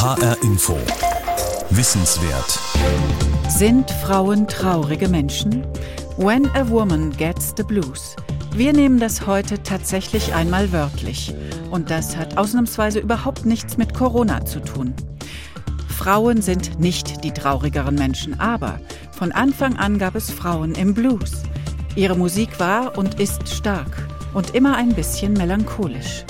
HR 0.00 0.42
Info. 0.42 0.78
Wissenswert. 1.68 2.58
Sind 3.50 3.90
Frauen 3.90 4.48
traurige 4.48 5.08
Menschen? 5.08 5.62
When 6.16 6.48
a 6.56 6.66
woman 6.66 7.10
gets 7.10 7.52
the 7.54 7.62
blues. 7.62 8.16
Wir 8.54 8.72
nehmen 8.72 8.98
das 8.98 9.26
heute 9.26 9.62
tatsächlich 9.62 10.32
einmal 10.32 10.72
wörtlich. 10.72 11.34
Und 11.70 11.90
das 11.90 12.16
hat 12.16 12.38
ausnahmsweise 12.38 12.98
überhaupt 12.98 13.44
nichts 13.44 13.76
mit 13.76 13.92
Corona 13.92 14.46
zu 14.46 14.60
tun. 14.60 14.94
Frauen 15.86 16.40
sind 16.40 16.80
nicht 16.80 17.22
die 17.22 17.32
traurigeren 17.32 17.96
Menschen, 17.96 18.40
aber 18.40 18.80
von 19.12 19.32
Anfang 19.32 19.76
an 19.76 19.98
gab 19.98 20.14
es 20.14 20.30
Frauen 20.30 20.76
im 20.76 20.94
Blues. 20.94 21.42
Ihre 21.94 22.16
Musik 22.16 22.58
war 22.58 22.96
und 22.96 23.20
ist 23.20 23.46
stark 23.50 24.08
und 24.32 24.54
immer 24.54 24.76
ein 24.76 24.94
bisschen 24.94 25.34
melancholisch. 25.34 26.24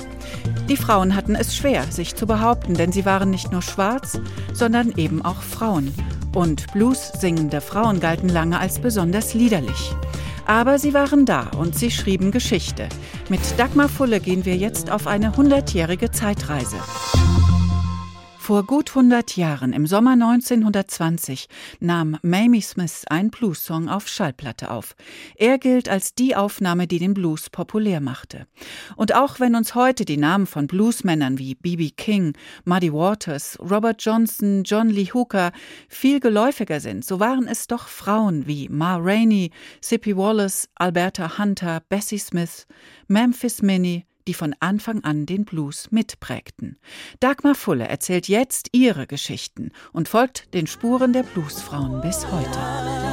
Die 0.68 0.76
Frauen 0.76 1.16
hatten 1.16 1.34
es 1.34 1.56
schwer, 1.56 1.84
sich 1.90 2.14
zu 2.14 2.26
behaupten, 2.26 2.74
denn 2.74 2.92
sie 2.92 3.04
waren 3.04 3.30
nicht 3.30 3.50
nur 3.50 3.62
schwarz, 3.62 4.20
sondern 4.52 4.92
eben 4.96 5.24
auch 5.24 5.42
Frauen. 5.42 5.92
Und 6.34 6.72
Blues 6.72 7.12
singende 7.18 7.60
Frauen 7.60 8.00
galten 8.00 8.28
lange 8.28 8.58
als 8.58 8.78
besonders 8.78 9.34
liederlich. 9.34 9.92
Aber 10.46 10.78
sie 10.78 10.94
waren 10.94 11.26
da 11.26 11.50
und 11.58 11.76
sie 11.76 11.90
schrieben 11.90 12.30
Geschichte. 12.30 12.88
Mit 13.28 13.40
Dagmar 13.58 13.88
Fulle 13.88 14.20
gehen 14.20 14.44
wir 14.44 14.56
jetzt 14.56 14.90
auf 14.90 15.06
eine 15.06 15.36
hundertjährige 15.36 16.10
Zeitreise. 16.10 16.76
Vor 18.40 18.64
gut 18.64 18.88
100 18.88 19.36
Jahren, 19.36 19.74
im 19.74 19.86
Sommer 19.86 20.12
1920, 20.12 21.46
nahm 21.78 22.16
Mamie 22.22 22.62
Smith 22.62 23.04
ein 23.10 23.30
Blues-Song 23.30 23.90
auf 23.90 24.08
Schallplatte 24.08 24.70
auf. 24.70 24.96
Er 25.36 25.58
gilt 25.58 25.90
als 25.90 26.14
die 26.14 26.34
Aufnahme, 26.34 26.86
die 26.86 26.98
den 26.98 27.12
Blues 27.12 27.50
populär 27.50 28.00
machte. 28.00 28.46
Und 28.96 29.14
auch 29.14 29.40
wenn 29.40 29.54
uns 29.54 29.74
heute 29.74 30.06
die 30.06 30.16
Namen 30.16 30.46
von 30.46 30.66
Bluesmännern 30.66 31.38
wie 31.38 31.54
B.B. 31.54 31.90
King, 31.90 32.32
Muddy 32.64 32.90
Waters, 32.92 33.58
Robert 33.60 34.02
Johnson, 34.02 34.64
John 34.64 34.88
Lee 34.88 35.10
Hooker 35.12 35.52
viel 35.90 36.18
geläufiger 36.18 36.80
sind, 36.80 37.04
so 37.04 37.20
waren 37.20 37.46
es 37.46 37.66
doch 37.66 37.88
Frauen 37.88 38.46
wie 38.46 38.70
Ma 38.70 38.96
Rainey, 38.96 39.50
Sippy 39.82 40.16
Wallace, 40.16 40.66
Alberta 40.76 41.36
Hunter, 41.36 41.82
Bessie 41.90 42.18
Smith, 42.18 42.66
Memphis 43.06 43.60
Minnie, 43.60 44.06
die 44.26 44.34
von 44.34 44.54
Anfang 44.60 45.04
an 45.04 45.26
den 45.26 45.44
Blues 45.44 45.90
mitprägten. 45.90 46.78
Dagmar 47.20 47.54
Fulle 47.54 47.88
erzählt 47.88 48.28
jetzt 48.28 48.68
ihre 48.72 49.06
Geschichten 49.06 49.70
und 49.92 50.08
folgt 50.08 50.52
den 50.54 50.66
Spuren 50.66 51.12
der 51.12 51.22
Bluesfrauen 51.22 52.00
bis 52.00 52.26
heute. 52.26 53.09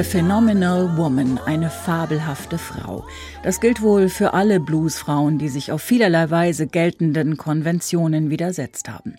A 0.00 0.02
Phenomenal 0.02 0.96
Woman, 0.96 1.38
eine 1.44 1.68
fabelhafte 1.68 2.56
Frau. 2.56 3.06
Das 3.42 3.60
gilt 3.60 3.82
wohl 3.82 4.08
für 4.08 4.32
alle 4.32 4.58
Bluesfrauen, 4.58 5.36
die 5.36 5.50
sich 5.50 5.72
auf 5.72 5.82
vielerlei 5.82 6.30
Weise 6.30 6.66
geltenden 6.66 7.36
Konventionen 7.36 8.30
widersetzt 8.30 8.88
haben. 8.88 9.16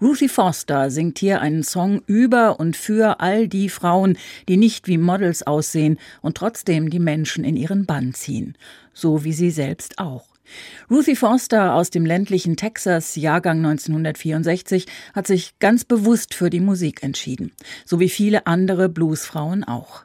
Ruthie 0.00 0.30
Foster 0.30 0.90
singt 0.90 1.18
hier 1.18 1.42
einen 1.42 1.62
Song 1.62 2.00
über 2.06 2.58
und 2.58 2.78
für 2.78 3.20
all 3.20 3.46
die 3.46 3.68
Frauen, 3.68 4.16
die 4.48 4.56
nicht 4.56 4.88
wie 4.88 4.96
Models 4.96 5.46
aussehen 5.46 5.98
und 6.22 6.38
trotzdem 6.38 6.88
die 6.88 6.98
Menschen 6.98 7.44
in 7.44 7.54
ihren 7.54 7.84
Bann 7.84 8.14
ziehen. 8.14 8.56
So 8.94 9.24
wie 9.24 9.34
sie 9.34 9.50
selbst 9.50 9.98
auch. 9.98 10.31
Ruthie 10.90 11.16
Foster 11.16 11.74
aus 11.74 11.90
dem 11.90 12.04
ländlichen 12.04 12.56
Texas, 12.56 13.16
Jahrgang 13.16 13.58
1964, 13.58 14.86
hat 15.14 15.26
sich 15.26 15.58
ganz 15.58 15.84
bewusst 15.84 16.34
für 16.34 16.50
die 16.50 16.60
Musik 16.60 17.02
entschieden, 17.02 17.52
so 17.84 18.00
wie 18.00 18.08
viele 18.08 18.46
andere 18.46 18.88
Bluesfrauen 18.88 19.64
auch. 19.64 20.04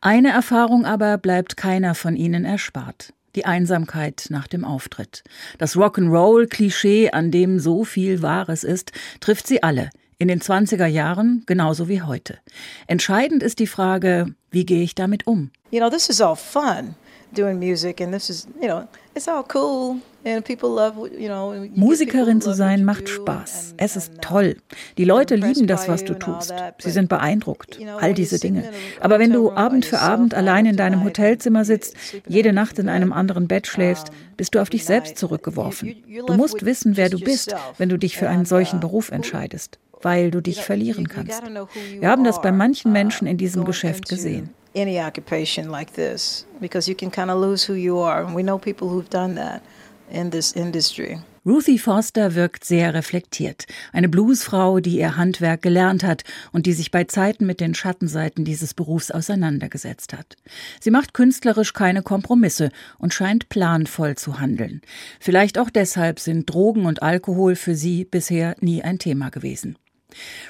Eine 0.00 0.30
Erfahrung 0.30 0.84
aber 0.84 1.18
bleibt 1.18 1.56
keiner 1.56 1.94
von 1.94 2.16
ihnen 2.16 2.44
erspart. 2.44 3.12
Die 3.34 3.46
Einsamkeit 3.46 4.26
nach 4.30 4.48
dem 4.48 4.64
Auftritt. 4.64 5.22
Das 5.58 5.76
Rock'n'Roll-Klischee, 5.76 7.10
an 7.10 7.30
dem 7.30 7.58
so 7.58 7.84
viel 7.84 8.22
Wahres 8.22 8.64
ist, 8.64 8.92
trifft 9.20 9.46
sie 9.46 9.62
alle. 9.62 9.90
In 10.20 10.28
den 10.28 10.40
20er 10.40 10.86
Jahren 10.86 11.44
genauso 11.46 11.88
wie 11.88 12.02
heute. 12.02 12.38
Entscheidend 12.88 13.42
ist 13.42 13.60
die 13.60 13.68
Frage, 13.68 14.34
wie 14.50 14.66
gehe 14.66 14.82
ich 14.82 14.96
damit 14.96 15.26
um? 15.26 15.50
You 15.70 15.78
know, 15.78 15.90
this 15.90 16.08
is 16.08 16.20
all 16.20 16.34
fun 16.34 16.96
doing 17.32 17.58
music 17.58 18.00
and 18.00 18.12
this 18.12 18.30
is, 18.30 18.46
you 18.60 18.68
know, 18.68 18.84
Musikerin 21.74 22.40
zu 22.40 22.52
sein 22.52 22.84
macht 22.84 23.08
Spaß. 23.08 23.74
Es 23.76 23.96
ist 23.96 24.12
toll. 24.20 24.56
Die 24.96 25.04
Leute 25.04 25.36
lieben 25.36 25.66
das, 25.66 25.88
was 25.88 26.04
du 26.04 26.14
tust. 26.14 26.52
Sie 26.78 26.90
sind 26.90 27.08
beeindruckt. 27.08 27.78
All 28.00 28.14
diese 28.14 28.38
Dinge. 28.38 28.64
Aber 29.00 29.18
wenn 29.18 29.32
du 29.32 29.52
Abend 29.52 29.86
für 29.86 30.00
Abend 30.00 30.34
allein 30.34 30.66
in 30.66 30.76
deinem 30.76 31.04
Hotelzimmer 31.04 31.64
sitzt, 31.64 31.96
jede 32.26 32.52
Nacht 32.52 32.78
in 32.78 32.88
einem 32.88 33.12
anderen 33.12 33.48
Bett 33.48 33.66
schläfst, 33.66 34.08
bist 34.36 34.54
du 34.54 34.60
auf 34.60 34.70
dich 34.70 34.84
selbst 34.84 35.18
zurückgeworfen. 35.18 35.96
Du 36.26 36.34
musst 36.34 36.64
wissen, 36.64 36.96
wer 36.96 37.08
du 37.08 37.18
bist, 37.18 37.54
wenn 37.78 37.88
du 37.88 37.96
dich 37.96 38.16
für 38.16 38.28
einen 38.28 38.44
solchen 38.44 38.76
uh, 38.76 38.80
Beruf 38.80 39.10
entscheidest, 39.10 39.78
weil 40.02 40.30
du 40.30 40.40
dich 40.40 40.62
verlieren 40.62 41.08
kannst. 41.08 41.42
Wir 41.98 42.08
haben 42.08 42.24
das 42.24 42.40
bei 42.40 42.52
manchen 42.52 42.92
Menschen 42.92 43.26
in 43.26 43.36
diesem 43.36 43.64
Geschäft 43.64 44.08
gesehen 44.08 44.50
any 44.74 45.00
occupation 45.00 45.70
like 45.70 45.94
this 45.94 46.44
because 46.60 46.88
you 46.88 46.96
can 46.96 47.10
kind 47.10 47.30
of 47.30 47.38
lose 47.38 47.64
who 47.64 47.74
you 47.74 47.98
are. 47.98 48.24
And 48.24 48.34
we 48.34 48.42
know 48.42 48.58
people 48.58 48.88
who've 48.88 49.10
done 49.10 49.34
that 49.36 49.62
in 50.10 50.30
this 50.30 50.52
industry. 50.52 51.18
Ruthie 51.44 51.78
Foster 51.78 52.34
wirkt 52.34 52.66
sehr 52.66 52.92
reflektiert. 52.92 53.66
Eine 53.92 54.10
Bluesfrau, 54.10 54.80
die 54.80 54.98
ihr 54.98 55.16
Handwerk 55.16 55.62
gelernt 55.62 56.04
hat 56.04 56.24
und 56.52 56.66
die 56.66 56.74
sich 56.74 56.90
bei 56.90 57.04
Zeiten 57.04 57.46
mit 57.46 57.60
den 57.60 57.74
Schattenseiten 57.74 58.44
dieses 58.44 58.74
Berufs 58.74 59.10
auseinandergesetzt 59.10 60.12
hat. 60.12 60.36
Sie 60.78 60.90
macht 60.90 61.14
künstlerisch 61.14 61.72
keine 61.72 62.02
Kompromisse 62.02 62.68
und 62.98 63.14
scheint 63.14 63.48
planvoll 63.48 64.16
zu 64.16 64.40
handeln. 64.40 64.82
Vielleicht 65.20 65.56
auch 65.56 65.70
deshalb 65.70 66.20
sind 66.20 66.52
Drogen 66.52 66.84
und 66.84 67.02
Alkohol 67.02 67.56
für 67.56 67.74
sie 67.74 68.04
bisher 68.04 68.54
nie 68.60 68.82
ein 68.82 68.98
Thema 68.98 69.30
gewesen. 69.30 69.78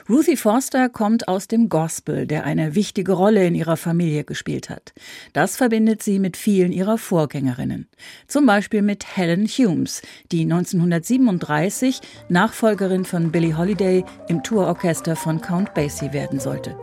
Ruthie 0.09 0.37
Forster 0.37 0.89
kommt 0.89 1.29
aus 1.29 1.49
dem 1.49 1.69
Gospel, 1.69 2.27
der 2.27 2.45
eine 2.45 2.75
wichtige 2.75 3.13
Rolle 3.13 3.47
in 3.47 3.55
ihrer 3.55 3.77
Familie 3.77 4.25
gespielt 4.25 4.71
hat. 4.71 4.93
Das 5.33 5.57
verbindet 5.57 6.03
sie 6.03 6.19
mit 6.19 6.37
vielen 6.37 6.73
ihrer 6.73 6.97
Vorgängerinnen. 6.97 7.89
Zum 8.27 8.47
Beispiel 8.47 8.83
mit 8.83 9.17
Helen 9.17 9.47
Humes, 9.47 10.03
die 10.31 10.43
1937 10.43 12.01
Nachfolgerin 12.29 13.05
von 13.05 13.33
Billie 13.33 13.57
Holiday 13.57 14.05
im 14.29 14.43
Tourorchester 14.43 15.17
von 15.17 15.41
Count 15.41 15.75
Basie 15.75 16.13
werden 16.13 16.41
sollte. 16.41 16.77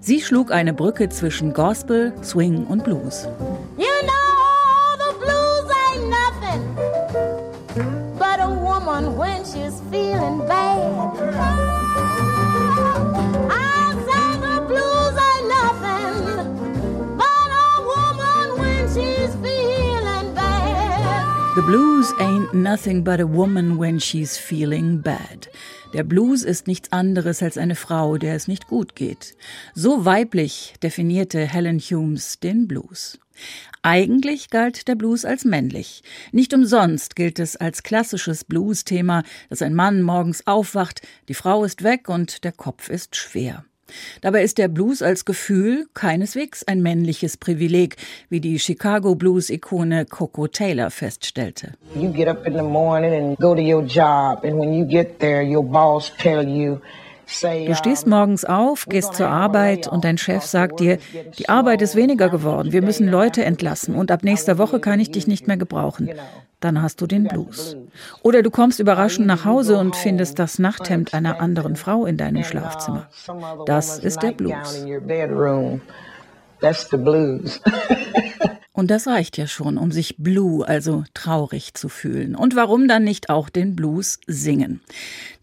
Sie 0.00 0.20
schlug 0.20 0.52
eine 0.52 0.72
Brücke 0.72 1.08
zwischen 1.08 1.52
Gospel, 1.52 2.12
Swing 2.22 2.64
und 2.66 2.84
Blues. 2.84 3.26
You 3.76 3.86
know 4.06 4.96
the 4.98 5.12
blues 5.18 5.66
ain't 5.88 6.08
nothing 6.08 6.60
but 8.18 8.40
a 8.40 8.48
woman 8.48 9.18
when 9.18 9.44
she's 9.44 9.82
feeling 9.90 10.38
bad. 10.46 10.59
Nothing 22.52 23.04
but 23.04 23.20
a 23.20 23.26
woman 23.26 23.78
when 23.78 24.00
she's 24.00 24.36
feeling 24.36 25.00
bad. 25.00 25.48
Der 25.92 26.04
Blues 26.04 26.42
ist 26.42 26.66
nichts 26.66 26.92
anderes 26.92 27.42
als 27.42 27.58
eine 27.58 27.76
Frau, 27.76 28.16
der 28.16 28.34
es 28.34 28.48
nicht 28.48 28.66
gut 28.66 28.94
geht. 28.94 29.36
So 29.74 30.04
weiblich 30.04 30.74
definierte 30.82 31.46
Helen 31.46 31.78
Humes 31.78 32.38
den 32.40 32.68
Blues. 32.68 33.18
Eigentlich 33.82 34.50
galt 34.50 34.88
der 34.88 34.94
Blues 34.94 35.24
als 35.24 35.44
männlich. 35.44 36.02
Nicht 36.32 36.52
umsonst 36.52 37.16
gilt 37.16 37.38
es 37.38 37.56
als 37.56 37.82
klassisches 37.82 38.44
Blues-Thema, 38.44 39.22
dass 39.48 39.62
ein 39.62 39.74
Mann 39.74 40.02
morgens 40.02 40.46
aufwacht, 40.46 41.02
die 41.28 41.34
Frau 41.34 41.64
ist 41.64 41.82
weg 41.82 42.08
und 42.08 42.44
der 42.44 42.52
Kopf 42.52 42.88
ist 42.88 43.16
schwer. 43.16 43.64
Dabei 44.20 44.42
ist 44.42 44.58
der 44.58 44.68
Blues 44.68 45.02
als 45.02 45.24
Gefühl 45.24 45.86
keineswegs 45.94 46.64
ein 46.64 46.82
männliches 46.82 47.36
Privileg, 47.36 47.96
wie 48.28 48.40
die 48.40 48.58
Chicago 48.58 49.14
Blues-Ikone 49.14 50.06
Coco 50.06 50.46
Taylor 50.46 50.90
feststellte. 50.90 51.74
You 51.94 52.12
get 52.12 52.28
up 52.28 52.46
in 52.46 52.54
the 52.54 52.62
morning 52.62 53.12
and 53.12 53.38
go 53.38 53.54
to 53.54 53.62
your 53.62 53.82
job 53.82 54.44
and 54.44 54.58
when 54.58 54.72
you 54.72 54.84
get 54.86 55.18
there 55.18 55.42
your 55.42 55.62
boss 55.62 56.12
tell 56.18 56.46
you 56.46 56.80
Du 57.42 57.74
stehst 57.74 58.06
morgens 58.06 58.44
auf, 58.44 58.86
gehst 58.86 59.14
zur 59.14 59.28
Arbeit 59.28 59.86
und 59.86 60.04
dein 60.04 60.18
Chef 60.18 60.44
sagt 60.44 60.80
dir, 60.80 60.98
die 61.38 61.48
Arbeit 61.48 61.82
ist 61.82 61.96
weniger 61.96 62.28
geworden, 62.28 62.72
wir 62.72 62.82
müssen 62.82 63.08
Leute 63.08 63.44
entlassen 63.44 63.94
und 63.94 64.10
ab 64.10 64.24
nächster 64.24 64.58
Woche 64.58 64.80
kann 64.80 65.00
ich 65.00 65.10
dich 65.10 65.26
nicht 65.26 65.46
mehr 65.46 65.56
gebrauchen. 65.56 66.10
Dann 66.60 66.82
hast 66.82 67.00
du 67.00 67.06
den 67.06 67.24
Blues. 67.24 67.76
Oder 68.22 68.42
du 68.42 68.50
kommst 68.50 68.80
überraschend 68.80 69.26
nach 69.26 69.46
Hause 69.46 69.78
und 69.78 69.96
findest 69.96 70.38
das 70.38 70.58
Nachthemd 70.58 71.14
einer 71.14 71.40
anderen 71.40 71.76
Frau 71.76 72.04
in 72.04 72.18
deinem 72.18 72.44
Schlafzimmer. 72.44 73.08
Das 73.64 73.98
ist 73.98 74.22
der 74.22 74.32
Blues. 74.32 74.84
Und 78.72 78.90
das 78.90 79.06
reicht 79.06 79.36
ja 79.36 79.46
schon, 79.46 79.76
um 79.76 79.92
sich 79.92 80.16
blue, 80.16 80.66
also 80.66 81.04
traurig 81.12 81.74
zu 81.74 81.90
fühlen. 81.90 82.34
Und 82.34 82.56
warum 82.56 82.88
dann 82.88 83.04
nicht 83.04 83.28
auch 83.28 83.50
den 83.50 83.76
Blues 83.76 84.20
singen? 84.26 84.80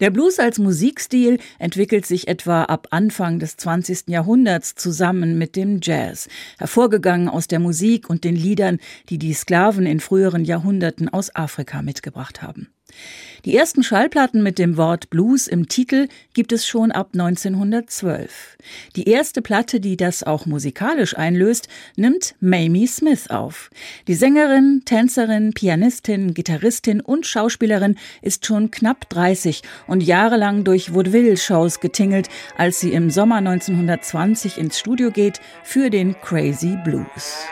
Der 0.00 0.10
Blues 0.10 0.40
als 0.40 0.58
Musikstil 0.58 1.38
entwickelt 1.60 2.04
sich 2.04 2.26
etwa 2.26 2.64
ab 2.64 2.88
Anfang 2.90 3.38
des 3.38 3.56
20. 3.56 4.08
Jahrhunderts 4.08 4.74
zusammen 4.74 5.38
mit 5.38 5.54
dem 5.54 5.78
Jazz, 5.80 6.28
hervorgegangen 6.58 7.28
aus 7.28 7.46
der 7.46 7.60
Musik 7.60 8.10
und 8.10 8.24
den 8.24 8.34
Liedern, 8.34 8.78
die 9.08 9.18
die 9.18 9.34
Sklaven 9.34 9.86
in 9.86 10.00
früheren 10.00 10.44
Jahrhunderten 10.44 11.08
aus 11.08 11.32
Afrika 11.36 11.80
mitgebracht 11.80 12.42
haben. 12.42 12.68
Die 13.44 13.56
ersten 13.56 13.82
Schallplatten 13.82 14.42
mit 14.42 14.58
dem 14.58 14.76
Wort 14.76 15.10
Blues 15.10 15.46
im 15.46 15.68
Titel 15.68 16.08
gibt 16.34 16.52
es 16.52 16.66
schon 16.66 16.90
ab 16.90 17.10
1912. 17.12 18.56
Die 18.96 19.08
erste 19.08 19.42
Platte, 19.42 19.80
die 19.80 19.96
das 19.96 20.24
auch 20.24 20.44
musikalisch 20.46 21.16
einlöst, 21.16 21.68
nimmt 21.96 22.34
Mamie 22.40 22.86
Smith 22.86 23.30
auf. 23.30 23.70
Die 24.08 24.14
Sängerin, 24.14 24.82
Tänzerin, 24.84 25.52
Pianistin, 25.54 26.34
Gitarristin 26.34 27.00
und 27.00 27.26
Schauspielerin 27.26 27.96
ist 28.22 28.44
schon 28.44 28.70
knapp 28.70 29.08
30 29.08 29.62
und 29.86 30.02
jahrelang 30.02 30.64
durch 30.64 30.92
Vaudeville-Shows 30.92 31.80
getingelt, 31.80 32.28
als 32.56 32.80
sie 32.80 32.92
im 32.92 33.08
Sommer 33.10 33.36
1920 33.36 34.58
ins 34.58 34.78
Studio 34.78 35.10
geht 35.10 35.40
für 35.62 35.90
den 35.90 36.20
Crazy 36.20 36.76
Blues. 36.84 37.46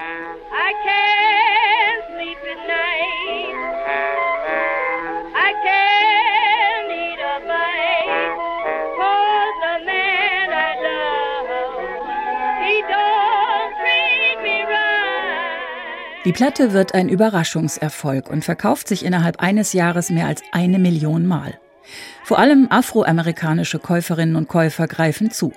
Die 16.26 16.32
Platte 16.32 16.72
wird 16.72 16.92
ein 16.92 17.08
Überraschungserfolg 17.08 18.28
und 18.28 18.44
verkauft 18.44 18.88
sich 18.88 19.04
innerhalb 19.04 19.38
eines 19.38 19.72
Jahres 19.72 20.10
mehr 20.10 20.26
als 20.26 20.42
eine 20.50 20.80
Million 20.80 21.24
Mal. 21.24 21.56
Vor 22.24 22.40
allem 22.40 22.66
afroamerikanische 22.68 23.78
Käuferinnen 23.78 24.34
und 24.34 24.48
Käufer 24.48 24.88
greifen 24.88 25.30
zu. 25.30 25.52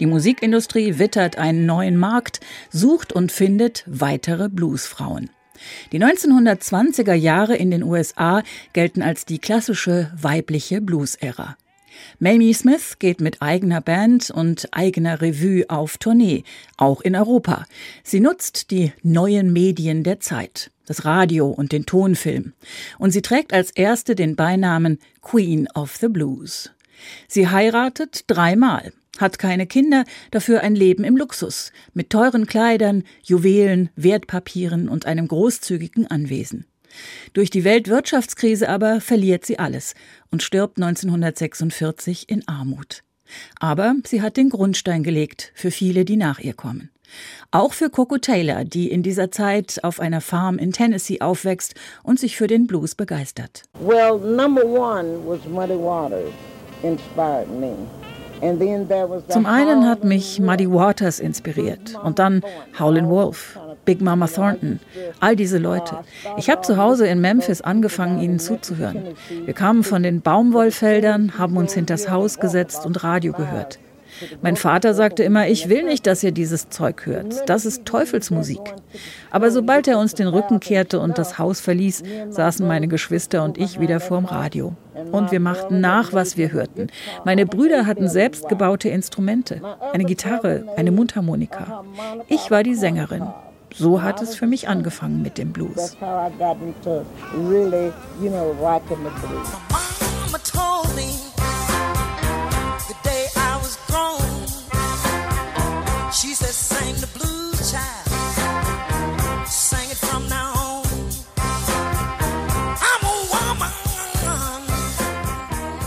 Die 0.00 0.06
Musikindustrie 0.06 0.98
wittert 0.98 1.38
einen 1.38 1.66
neuen 1.66 1.96
Markt, 1.96 2.40
sucht 2.68 3.12
und 3.12 3.30
findet 3.30 3.84
weitere 3.86 4.48
Bluesfrauen. 4.48 5.30
Die 5.92 6.02
1920er 6.02 7.14
Jahre 7.14 7.54
in 7.54 7.70
den 7.70 7.84
USA 7.84 8.42
gelten 8.72 9.02
als 9.02 9.24
die 9.24 9.38
klassische 9.38 10.10
weibliche 10.20 10.80
Blues-Ära. 10.80 11.56
Mamie 12.18 12.54
Smith 12.54 12.98
geht 12.98 13.20
mit 13.20 13.42
eigener 13.42 13.80
Band 13.80 14.30
und 14.30 14.68
eigener 14.72 15.20
Revue 15.20 15.64
auf 15.68 15.98
Tournee, 15.98 16.44
auch 16.76 17.00
in 17.00 17.16
Europa. 17.16 17.64
Sie 18.02 18.20
nutzt 18.20 18.70
die 18.70 18.92
neuen 19.02 19.52
Medien 19.52 20.04
der 20.04 20.20
Zeit, 20.20 20.70
das 20.86 21.04
Radio 21.04 21.48
und 21.48 21.72
den 21.72 21.86
Tonfilm. 21.86 22.52
Und 22.98 23.12
sie 23.12 23.22
trägt 23.22 23.52
als 23.52 23.70
erste 23.70 24.14
den 24.14 24.36
Beinamen 24.36 24.98
Queen 25.22 25.68
of 25.74 25.96
the 25.96 26.08
Blues. 26.08 26.70
Sie 27.26 27.48
heiratet 27.48 28.24
dreimal, 28.26 28.92
hat 29.18 29.38
keine 29.38 29.66
Kinder, 29.66 30.04
dafür 30.30 30.62
ein 30.62 30.74
Leben 30.74 31.04
im 31.04 31.16
Luxus, 31.16 31.72
mit 31.94 32.10
teuren 32.10 32.46
Kleidern, 32.46 33.04
Juwelen, 33.22 33.90
Wertpapieren 33.96 34.88
und 34.88 35.06
einem 35.06 35.28
großzügigen 35.28 36.06
Anwesen. 36.06 36.66
Durch 37.32 37.50
die 37.50 37.64
Weltwirtschaftskrise 37.64 38.68
aber 38.68 39.00
verliert 39.00 39.44
sie 39.44 39.58
alles 39.58 39.94
und 40.30 40.42
stirbt 40.42 40.78
1946 40.78 42.28
in 42.28 42.46
Armut. 42.48 43.02
Aber 43.60 43.94
sie 44.04 44.22
hat 44.22 44.36
den 44.36 44.48
Grundstein 44.48 45.02
gelegt 45.02 45.52
für 45.54 45.70
viele, 45.70 46.04
die 46.04 46.16
nach 46.16 46.38
ihr 46.38 46.54
kommen. 46.54 46.90
Auch 47.50 47.72
für 47.72 47.88
Coco 47.88 48.18
Taylor, 48.18 48.64
die 48.64 48.90
in 48.90 49.02
dieser 49.02 49.30
Zeit 49.30 49.80
auf 49.82 49.98
einer 50.00 50.20
Farm 50.20 50.58
in 50.58 50.72
Tennessee 50.72 51.20
aufwächst 51.20 51.74
und 52.02 52.20
sich 52.20 52.36
für 52.36 52.46
den 52.46 52.66
Blues 52.66 52.94
begeistert. 52.94 53.62
Well, 53.80 54.18
number 54.18 54.64
one 54.64 55.18
was 55.26 55.44
Muddy 55.46 55.78
Waters 55.78 56.30
inspired 56.82 57.48
me. 57.58 57.74
Zum 59.28 59.46
einen 59.46 59.88
hat 59.88 60.04
mich 60.04 60.38
Muddy 60.38 60.70
Waters 60.70 61.18
inspiriert 61.18 61.98
und 62.04 62.20
dann 62.20 62.42
Howlin' 62.78 63.08
Wolf, 63.08 63.58
Big 63.88 64.02
Mama 64.02 64.26
Thornton, 64.26 64.80
all 65.18 65.34
diese 65.34 65.56
Leute. 65.56 66.00
Ich 66.36 66.50
habe 66.50 66.60
zu 66.60 66.76
Hause 66.76 67.06
in 67.06 67.22
Memphis 67.22 67.62
angefangen, 67.62 68.20
ihnen 68.20 68.38
zuzuhören. 68.38 69.02
Wir 69.46 69.54
kamen 69.54 69.82
von 69.82 70.02
den 70.02 70.20
Baumwollfeldern, 70.20 71.38
haben 71.38 71.56
uns 71.56 71.72
hinters 71.72 72.10
Haus 72.10 72.38
gesetzt 72.38 72.84
und 72.84 73.02
Radio 73.02 73.32
gehört. 73.32 73.78
Mein 74.42 74.56
Vater 74.56 74.92
sagte 74.92 75.22
immer, 75.22 75.48
ich 75.48 75.70
will 75.70 75.84
nicht, 75.84 76.06
dass 76.06 76.22
ihr 76.22 76.32
dieses 76.32 76.68
Zeug 76.68 77.06
hört. 77.06 77.48
Das 77.48 77.64
ist 77.64 77.86
Teufelsmusik. 77.86 78.60
Aber 79.30 79.50
sobald 79.50 79.88
er 79.88 79.98
uns 79.98 80.12
den 80.12 80.28
Rücken 80.28 80.60
kehrte 80.60 81.00
und 81.00 81.16
das 81.16 81.38
Haus 81.38 81.60
verließ, 81.60 82.02
saßen 82.28 82.68
meine 82.68 82.88
Geschwister 82.88 83.42
und 83.42 83.56
ich 83.56 83.80
wieder 83.80 84.00
vorm 84.00 84.26
Radio. 84.26 84.74
Und 85.12 85.32
wir 85.32 85.40
machten 85.40 85.80
nach, 85.80 86.12
was 86.12 86.36
wir 86.36 86.52
hörten. 86.52 86.88
Meine 87.24 87.46
Brüder 87.46 87.86
hatten 87.86 88.06
selbstgebaute 88.06 88.90
Instrumente. 88.90 89.62
Eine 89.94 90.04
Gitarre, 90.04 90.64
eine 90.76 90.90
Mundharmonika. 90.90 91.84
Ich 92.26 92.50
war 92.50 92.62
die 92.62 92.74
Sängerin. 92.74 93.28
So 93.74 94.02
hat 94.02 94.22
es 94.22 94.34
für 94.34 94.46
mich 94.46 94.68
angefangen 94.68 95.22
mit 95.22 95.38
dem 95.38 95.52
Blues. 95.52 95.96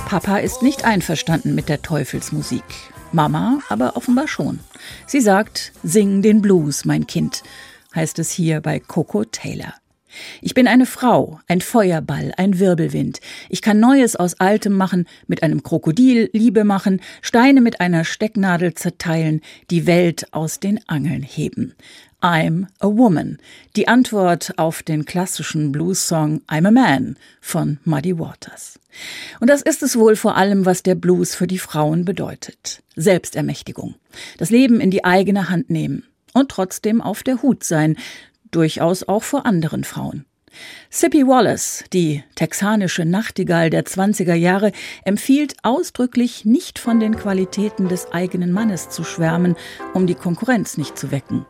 Papa 0.05 0.37
ist 0.37 0.61
nicht 0.61 0.83
einverstanden 0.83 1.55
mit 1.55 1.69
der 1.69 1.81
Teufelsmusik. 1.81 2.63
Mama 3.13 3.59
aber 3.69 3.95
offenbar 3.95 4.27
schon. 4.27 4.59
Sie 5.07 5.21
sagt, 5.21 5.71
sing 5.83 6.21
den 6.21 6.41
Blues, 6.41 6.85
mein 6.85 7.07
Kind 7.07 7.43
heißt 7.95 8.19
es 8.19 8.31
hier 8.31 8.61
bei 8.61 8.79
Coco 8.79 9.23
Taylor. 9.25 9.73
Ich 10.41 10.53
bin 10.53 10.67
eine 10.67 10.85
Frau, 10.85 11.39
ein 11.47 11.61
Feuerball, 11.61 12.33
ein 12.37 12.59
Wirbelwind. 12.59 13.19
Ich 13.49 13.61
kann 13.61 13.79
Neues 13.79 14.15
aus 14.15 14.39
Altem 14.39 14.73
machen, 14.73 15.07
mit 15.27 15.43
einem 15.43 15.63
Krokodil 15.63 16.29
Liebe 16.33 16.63
machen, 16.63 17.01
Steine 17.21 17.61
mit 17.61 17.79
einer 17.79 18.03
Stecknadel 18.03 18.73
zerteilen, 18.73 19.41
die 19.69 19.87
Welt 19.87 20.33
aus 20.33 20.59
den 20.59 20.79
Angeln 20.87 21.23
heben. 21.23 21.73
I'm 22.21 22.67
a 22.79 22.87
Woman. 22.87 23.39
Die 23.75 23.87
Antwort 23.87 24.53
auf 24.57 24.83
den 24.83 25.05
klassischen 25.05 25.71
Blues-Song 25.71 26.41
I'm 26.47 26.67
a 26.67 26.71
Man 26.71 27.15
von 27.39 27.79
Muddy 27.83 28.19
Waters. 28.19 28.79
Und 29.39 29.49
das 29.49 29.63
ist 29.63 29.81
es 29.81 29.97
wohl 29.97 30.15
vor 30.15 30.35
allem, 30.35 30.65
was 30.65 30.83
der 30.83 30.95
Blues 30.95 31.33
für 31.33 31.47
die 31.47 31.57
Frauen 31.57 32.05
bedeutet. 32.05 32.83
Selbstermächtigung. 32.95 33.95
Das 34.37 34.51
Leben 34.51 34.81
in 34.81 34.91
die 34.91 35.03
eigene 35.03 35.49
Hand 35.49 35.71
nehmen 35.71 36.03
und 36.33 36.49
trotzdem 36.49 37.01
auf 37.01 37.23
der 37.23 37.41
Hut 37.41 37.63
sein, 37.63 37.97
durchaus 38.51 39.03
auch 39.03 39.23
vor 39.23 39.45
anderen 39.45 39.83
Frauen. 39.83 40.25
Sippy 40.89 41.25
Wallace, 41.25 41.85
die 41.93 42.23
texanische 42.35 43.05
Nachtigall 43.05 43.69
der 43.69 43.85
20er 43.85 44.33
Jahre, 44.33 44.71
empfiehlt 45.05 45.55
ausdrücklich, 45.63 46.43
nicht 46.43 46.79
von 46.79 46.99
den 46.99 47.15
Qualitäten 47.15 47.87
des 47.87 48.11
eigenen 48.11 48.51
Mannes 48.51 48.89
zu 48.89 49.03
schwärmen, 49.03 49.55
um 49.93 50.07
die 50.07 50.15
Konkurrenz 50.15 50.77
nicht 50.77 50.97
zu 50.97 51.11
wecken. 51.11 51.45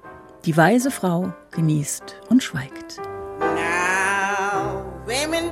Die 0.45 0.55
weise 0.55 0.91
Frau 0.91 1.33
genießt 1.51 2.15
und 2.29 2.43
schweigt. 2.43 2.97
Now, 3.39 4.85
women 5.05 5.50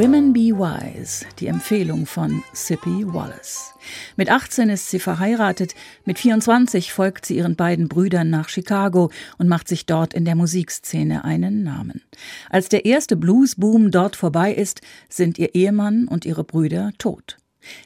Women 0.00 0.32
Be 0.32 0.56
Wise, 0.56 1.26
die 1.40 1.48
Empfehlung 1.48 2.06
von 2.06 2.44
Sippy 2.52 3.12
Wallace. 3.12 3.74
Mit 4.14 4.30
18 4.30 4.68
ist 4.68 4.90
sie 4.90 5.00
verheiratet, 5.00 5.74
mit 6.04 6.20
24 6.20 6.92
folgt 6.92 7.26
sie 7.26 7.36
ihren 7.36 7.56
beiden 7.56 7.88
Brüdern 7.88 8.30
nach 8.30 8.48
Chicago 8.48 9.10
und 9.38 9.48
macht 9.48 9.66
sich 9.66 9.86
dort 9.86 10.14
in 10.14 10.24
der 10.24 10.36
Musikszene 10.36 11.24
einen 11.24 11.64
Namen. 11.64 12.02
Als 12.48 12.68
der 12.68 12.84
erste 12.84 13.16
Bluesboom 13.16 13.90
dort 13.90 14.14
vorbei 14.14 14.54
ist, 14.54 14.82
sind 15.08 15.36
ihr 15.36 15.56
Ehemann 15.56 16.06
und 16.06 16.24
ihre 16.24 16.44
Brüder 16.44 16.92
tot. 16.98 17.36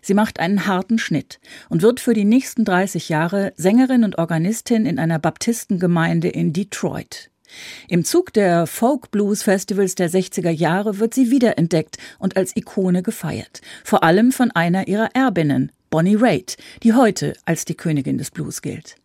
Sie 0.02 0.12
macht 0.12 0.38
einen 0.38 0.66
harten 0.66 0.98
Schnitt 0.98 1.40
und 1.70 1.80
wird 1.80 1.98
für 1.98 2.12
die 2.12 2.26
nächsten 2.26 2.66
30 2.66 3.08
Jahre 3.08 3.54
Sängerin 3.56 4.04
und 4.04 4.18
Organistin 4.18 4.84
in 4.84 4.98
einer 4.98 5.18
Baptistengemeinde 5.18 6.28
in 6.28 6.52
Detroit. 6.52 7.31
Im 7.88 8.04
Zug 8.04 8.32
der 8.32 8.66
Folk 8.66 9.10
Blues 9.10 9.42
Festivals 9.42 9.94
der 9.94 10.10
60er 10.10 10.50
Jahre 10.50 10.98
wird 10.98 11.14
sie 11.14 11.30
wiederentdeckt 11.30 11.98
und 12.18 12.36
als 12.36 12.56
Ikone 12.56 13.02
gefeiert, 13.02 13.60
vor 13.84 14.02
allem 14.02 14.32
von 14.32 14.50
einer 14.50 14.88
ihrer 14.88 15.10
Erbinnen, 15.14 15.72
Bonnie 15.90 16.16
Raitt, 16.16 16.56
die 16.82 16.94
heute 16.94 17.34
als 17.44 17.64
die 17.64 17.74
Königin 17.74 18.18
des 18.18 18.30
Blues 18.30 18.62
gilt. 18.62 18.96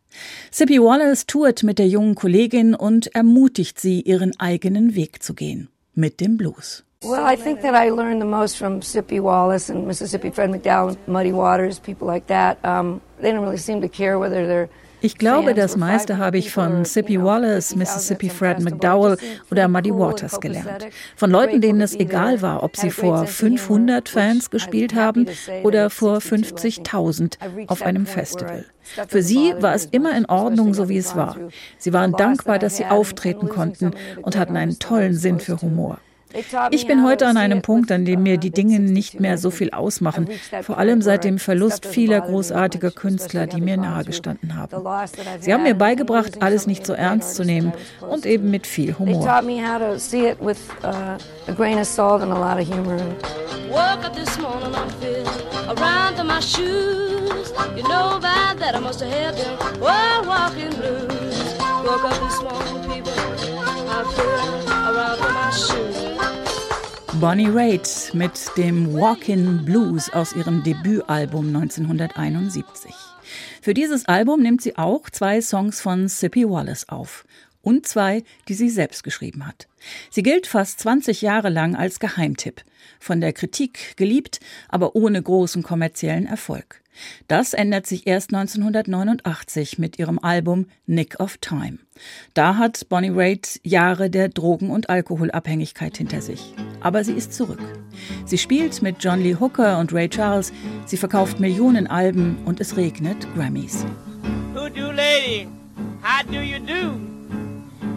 Sippy 0.52 0.80
Wallace 0.80 1.26
tourt 1.26 1.64
mit 1.64 1.80
der 1.80 1.88
jungen 1.88 2.16
Kollegin 2.16 2.74
und 2.76 3.14
ermutigt 3.14 3.80
sie, 3.80 4.02
ihren 4.02 4.40
eigenen 4.40 4.96
Weg 4.96 5.22
zu 5.22 5.34
gehen. 5.34 5.70
Mit 5.94 6.22
dem 6.22 6.38
Blues. 6.38 6.84
Well, 7.04 7.24
I 7.24 7.36
think 7.36 7.62
that 7.62 7.76
I 7.76 7.90
learned 7.90 8.22
the 8.22 8.28
most 8.28 8.58
from 8.58 8.82
Sippy 8.82 9.22
Wallace 9.22 9.70
and 9.70 9.86
Mississippi 9.86 10.32
Fred 10.32 10.50
McDowell, 10.50 10.98
Muddy 11.06 11.32
Waters, 11.32 11.80
people 11.80 12.08
like 12.08 12.26
that. 12.28 12.58
Um, 12.64 13.02
they 13.22 13.32
don't 13.32 13.44
really 13.44 13.58
seem 13.58 13.82
to 13.82 13.90
care 13.90 14.18
whether 14.18 14.48
they're 14.48 14.70
ich 15.02 15.18
glaube, 15.18 15.54
das 15.54 15.78
meiste 15.78 16.18
habe 16.18 16.38
ich 16.38 16.52
von 16.52 16.86
Sippy 16.86 17.22
Wallace, 17.22 17.76
Mississippi 17.76 18.30
Fred 18.30 18.60
McDowell 18.60 19.18
oder 19.52 19.68
Muddy 19.68 19.94
Waters 19.94 20.40
gelernt. 20.40 20.88
Von 21.16 21.32
Leuten, 21.32 21.62
denen 21.62 21.82
es 21.82 21.96
egal 21.96 22.42
war, 22.42 22.64
ob 22.64 22.76
sie 22.76 22.90
vor 22.90 23.26
500 23.26 24.10
Fans 24.10 24.50
gespielt 24.50 24.96
haben 24.96 25.28
oder 25.64 25.90
vor 25.90 26.18
50.000 26.18 27.38
auf 27.68 27.82
einem 27.82 28.06
Festival. 28.06 28.66
Für 29.08 29.22
sie 29.22 29.54
war 29.60 29.76
es 29.76 29.86
immer 29.86 30.18
in 30.18 30.26
Ordnung, 30.26 30.74
so 30.74 30.90
wie 30.90 30.98
es 30.98 31.16
war. 31.16 31.38
Sie 31.78 31.94
waren 31.94 32.14
dankbar, 32.14 32.58
dass 32.58 32.78
sie 32.78 32.86
auftreten 32.86 33.50
konnten 33.50 33.92
und 34.22 34.38
hatten 34.38 34.58
einen 34.58 34.80
tollen 34.80 35.14
Sinn 35.14 35.40
für 35.40 35.62
Humor. 35.62 36.00
Ich 36.72 36.88
bin 36.88 37.04
heute 37.06 37.28
an 37.28 37.38
einem 37.38 37.62
Punkt, 37.62 37.92
an 37.92 38.06
dem 38.06 38.24
mir 38.24 38.38
die 38.38 38.52
Dinge 38.52 38.80
nicht 38.80 39.20
mehr 39.20 39.38
so 39.38 39.50
viel 39.50 39.72
ausmachen, 39.72 40.28
vor 40.62 40.78
allem 40.78 41.02
seit 41.02 41.24
dem 41.24 41.40
Verlust 41.40 41.86
vieler 41.86 42.22
großartiger 42.22 42.92
Künstler, 42.92 43.48
die 43.48 43.62
mir 43.62 43.78
nahegestanden 43.78 44.56
haben. 44.56 44.84
Sie 45.40 45.54
haben 45.54 45.64
mir 45.64 45.76
beigebracht, 45.76 46.42
alles 46.42 46.68
nicht 46.68 46.86
so 46.86 46.94
ernst 46.94 47.36
zu 47.36 47.44
nehmen 47.44 47.74
und 48.02 48.26
eben 48.26 48.52
mit 48.52 48.68
viel 48.68 48.98
Humor. 48.98 49.24
Woke 61.88 62.04
up 62.04 62.20
this 62.20 62.42
morning, 62.42 62.84
people, 62.90 63.14
I 63.14 64.04
feel 64.14 64.74
around 64.74 65.22
my 65.22 65.52
shoes. 65.52 66.17
Bonnie 67.20 67.50
Raitt 67.50 68.12
mit 68.14 68.32
dem 68.58 68.94
Walk-in 68.94 69.66
Blues 69.66 70.08
aus 70.12 70.36
ihrem 70.36 70.62
Debütalbum 70.62 71.48
1971. 71.48 72.94
Für 73.60 73.74
dieses 73.74 74.06
Album 74.06 74.44
nimmt 74.44 74.62
sie 74.62 74.78
auch 74.78 75.10
zwei 75.10 75.42
Songs 75.42 75.82
von 75.82 76.08
Sippy 76.10 76.48
Wallace 76.48 76.90
auf 76.90 77.26
und 77.64 77.88
zwei, 77.88 78.24
die 78.48 78.54
sie 78.54 78.70
selbst 78.70 79.04
geschrieben 79.04 79.48
hat. 79.48 79.68
Sie 80.12 80.22
gilt 80.22 80.46
fast 80.46 80.80
20 80.82 81.24
Jahre 81.24 81.50
lang 81.50 81.76
als 81.76 82.00
Geheimtipp, 82.00 82.62
von 83.00 83.20
der 83.20 83.34
Kritik 83.34 83.98
geliebt, 83.98 84.40
aber 84.70 84.96
ohne 84.96 85.20
großen 85.20 85.64
kommerziellen 85.64 86.28
Erfolg. 86.28 86.84
Das 87.28 87.54
ändert 87.54 87.88
sich 87.88 88.06
erst 88.06 88.32
1989 88.32 89.80
mit 89.80 89.98
ihrem 89.98 90.20
Album 90.20 90.68
Nick 90.86 91.20
of 91.20 91.38
Time. 91.38 91.80
Da 92.36 92.58
hat 92.58 92.90
Bonnie 92.90 93.12
Raitt 93.12 93.60
Jahre 93.64 94.12
der 94.12 94.30
Drogen- 94.30 94.70
und 94.70 94.90
Alkoholabhängigkeit 94.90 95.98
hinter 95.98 96.22
sich. 96.22 96.54
Aber 96.82 97.04
sie 97.04 97.14
ist 97.14 97.34
zurück. 97.34 97.60
Sie 98.26 98.38
spielt 98.38 98.82
mit 98.82 98.98
John 99.00 99.22
Lee 99.22 99.36
Hooker 99.40 99.80
und 99.80 99.94
Ray 99.94 100.10
Charles, 100.10 100.54
sie 100.86 100.98
verkauft 100.98 101.40
Millionen 101.40 101.88
Alben 101.88 102.38
und 102.46 102.60
es 102.60 102.78
regnet 102.78 103.28
Grammys. 103.36 103.86
Who 104.54 104.70
do 104.70 104.92
lady? 104.92 105.48
How 106.02 106.24
do 106.26 106.40
you 106.40 106.60
do? 106.60 107.00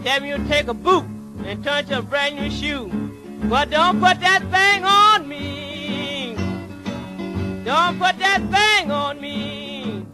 Tell 0.05 0.21
me 0.21 0.31
you 0.31 0.39
take 0.49 0.69
a 0.69 0.75
boot 0.75 1.05
and 1.47 1.63
turn 1.65 1.87
to 1.87 1.99
a 1.99 2.03
brand 2.03 2.37
new 2.37 2.51
shoe. 2.51 2.91
But 3.49 3.71
don't 3.71 4.01
put 4.01 4.21
that 4.21 4.43
thing 4.51 4.85
on 4.85 5.29
me. 5.29 5.51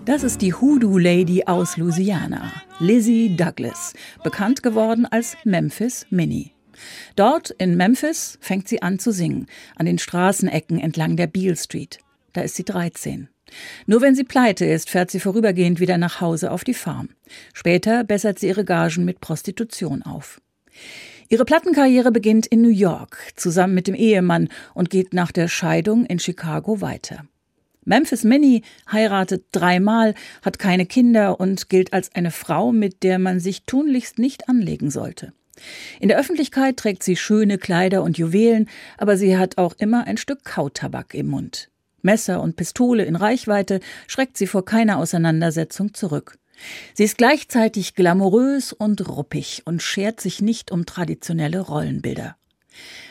Das 0.05 0.23
ist 0.25 0.43
die 0.43 0.53
Hoodoo 0.53 0.99
Lady 0.99 1.45
aus 1.47 1.77
Louisiana, 1.77 2.53
Lizzie 2.81 3.35
Douglas, 3.37 3.95
bekannt 4.23 4.63
geworden 4.63 5.07
als 5.07 5.37
Memphis 5.45 6.07
Minnie. 6.11 6.56
Dort 7.15 7.51
in 7.51 7.77
Memphis 7.77 8.39
fängt 8.41 8.69
sie 8.69 8.83
an 8.83 8.99
zu 8.99 9.13
singen, 9.13 9.47
an 9.77 9.87
den 9.87 9.99
Straßenecken 9.99 10.79
entlang 10.79 11.17
der 11.17 11.27
Beale 11.27 11.57
Street. 11.57 11.99
Da 12.33 12.43
ist 12.43 12.57
sie 12.57 12.65
13. 12.65 13.29
Nur 13.87 14.01
wenn 14.01 14.15
sie 14.15 14.25
pleite 14.25 14.65
ist, 14.65 14.91
fährt 14.91 15.11
sie 15.11 15.21
vorübergehend 15.21 15.81
wieder 15.81 15.99
nach 15.99 16.21
Hause 16.21 16.51
auf 16.51 16.65
die 16.65 16.75
Farm. 16.75 17.11
Später 17.53 18.05
bessert 18.05 18.39
sie 18.39 18.49
ihre 18.49 18.65
Gagen 18.65 19.05
mit 19.05 19.21
Prostitution 19.21 20.03
auf. 20.03 20.41
Ihre 21.29 21.45
Plattenkarriere 21.45 22.13
beginnt 22.13 22.47
in 22.47 22.63
New 22.63 22.69
York 22.69 23.19
zusammen 23.35 23.75
mit 23.75 23.89
dem 23.89 23.95
Ehemann 23.95 24.49
und 24.75 24.91
geht 24.91 25.13
nach 25.13 25.33
der 25.33 25.49
Scheidung 25.49 26.07
in 26.07 26.19
Chicago 26.19 26.81
weiter. 26.81 27.25
Memphis 27.85 28.25
Minnie 28.25 28.63
heiratet 28.91 29.45
dreimal, 29.53 30.15
hat 30.43 30.59
keine 30.59 30.87
Kinder 30.87 31.39
und 31.39 31.69
gilt 31.69 31.93
als 31.93 32.15
eine 32.15 32.33
Frau, 32.33 32.73
mit 32.73 33.03
der 33.03 33.19
man 33.19 33.39
sich 33.39 33.63
tunlichst 33.63 34.19
nicht 34.19 34.49
anlegen 34.49 34.91
sollte. 34.91 35.33
In 36.01 36.09
der 36.09 36.19
Öffentlichkeit 36.19 36.77
trägt 36.77 37.03
sie 37.03 37.17
schöne 37.17 37.59
Kleider 37.59 38.03
und 38.03 38.19
Juwelen, 38.19 38.69
aber 38.99 39.17
sie 39.17 39.37
hat 39.39 39.59
auch 39.59 39.75
immer 39.79 40.07
ein 40.07 40.17
Stück 40.17 40.45
Kautabak 40.45 41.15
im 41.15 41.29
Mund. 41.29 41.71
Messer 42.03 42.41
und 42.41 42.57
Pistole 42.57 43.05
in 43.05 43.17
Reichweite 43.17 43.81
schreckt 44.07 44.37
sie 44.37 44.47
vor 44.47 44.65
keiner 44.65 44.99
Auseinandersetzung 44.99 45.95
zurück. 45.95 46.39
Sie 46.95 47.05
ist 47.05 47.19
gleichzeitig 47.19 47.95
glamourös 47.95 48.73
und 48.73 49.09
ruppig 49.09 49.63
und 49.67 49.83
schert 49.83 50.21
sich 50.21 50.41
nicht 50.41 50.71
um 50.71 50.87
traditionelle 50.87 51.61
Rollenbilder. 51.61 52.37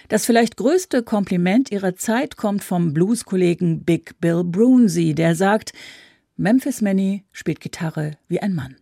Das 0.07 0.25
vielleicht 0.25 0.57
größte 0.57 1.03
Kompliment 1.03 1.71
ihrer 1.71 1.95
Zeit 1.95 2.37
kommt 2.37 2.63
vom 2.63 2.93
Blueskollegen 2.93 3.83
Big 3.83 4.19
Bill 4.19 4.43
Brunsey, 4.43 5.13
der 5.13 5.35
sagt, 5.35 5.73
Memphis 6.37 6.81
Manny 6.81 7.23
spielt 7.31 7.59
Gitarre 7.59 8.17
wie 8.27 8.39
ein 8.39 8.53
Mann. 8.53 8.75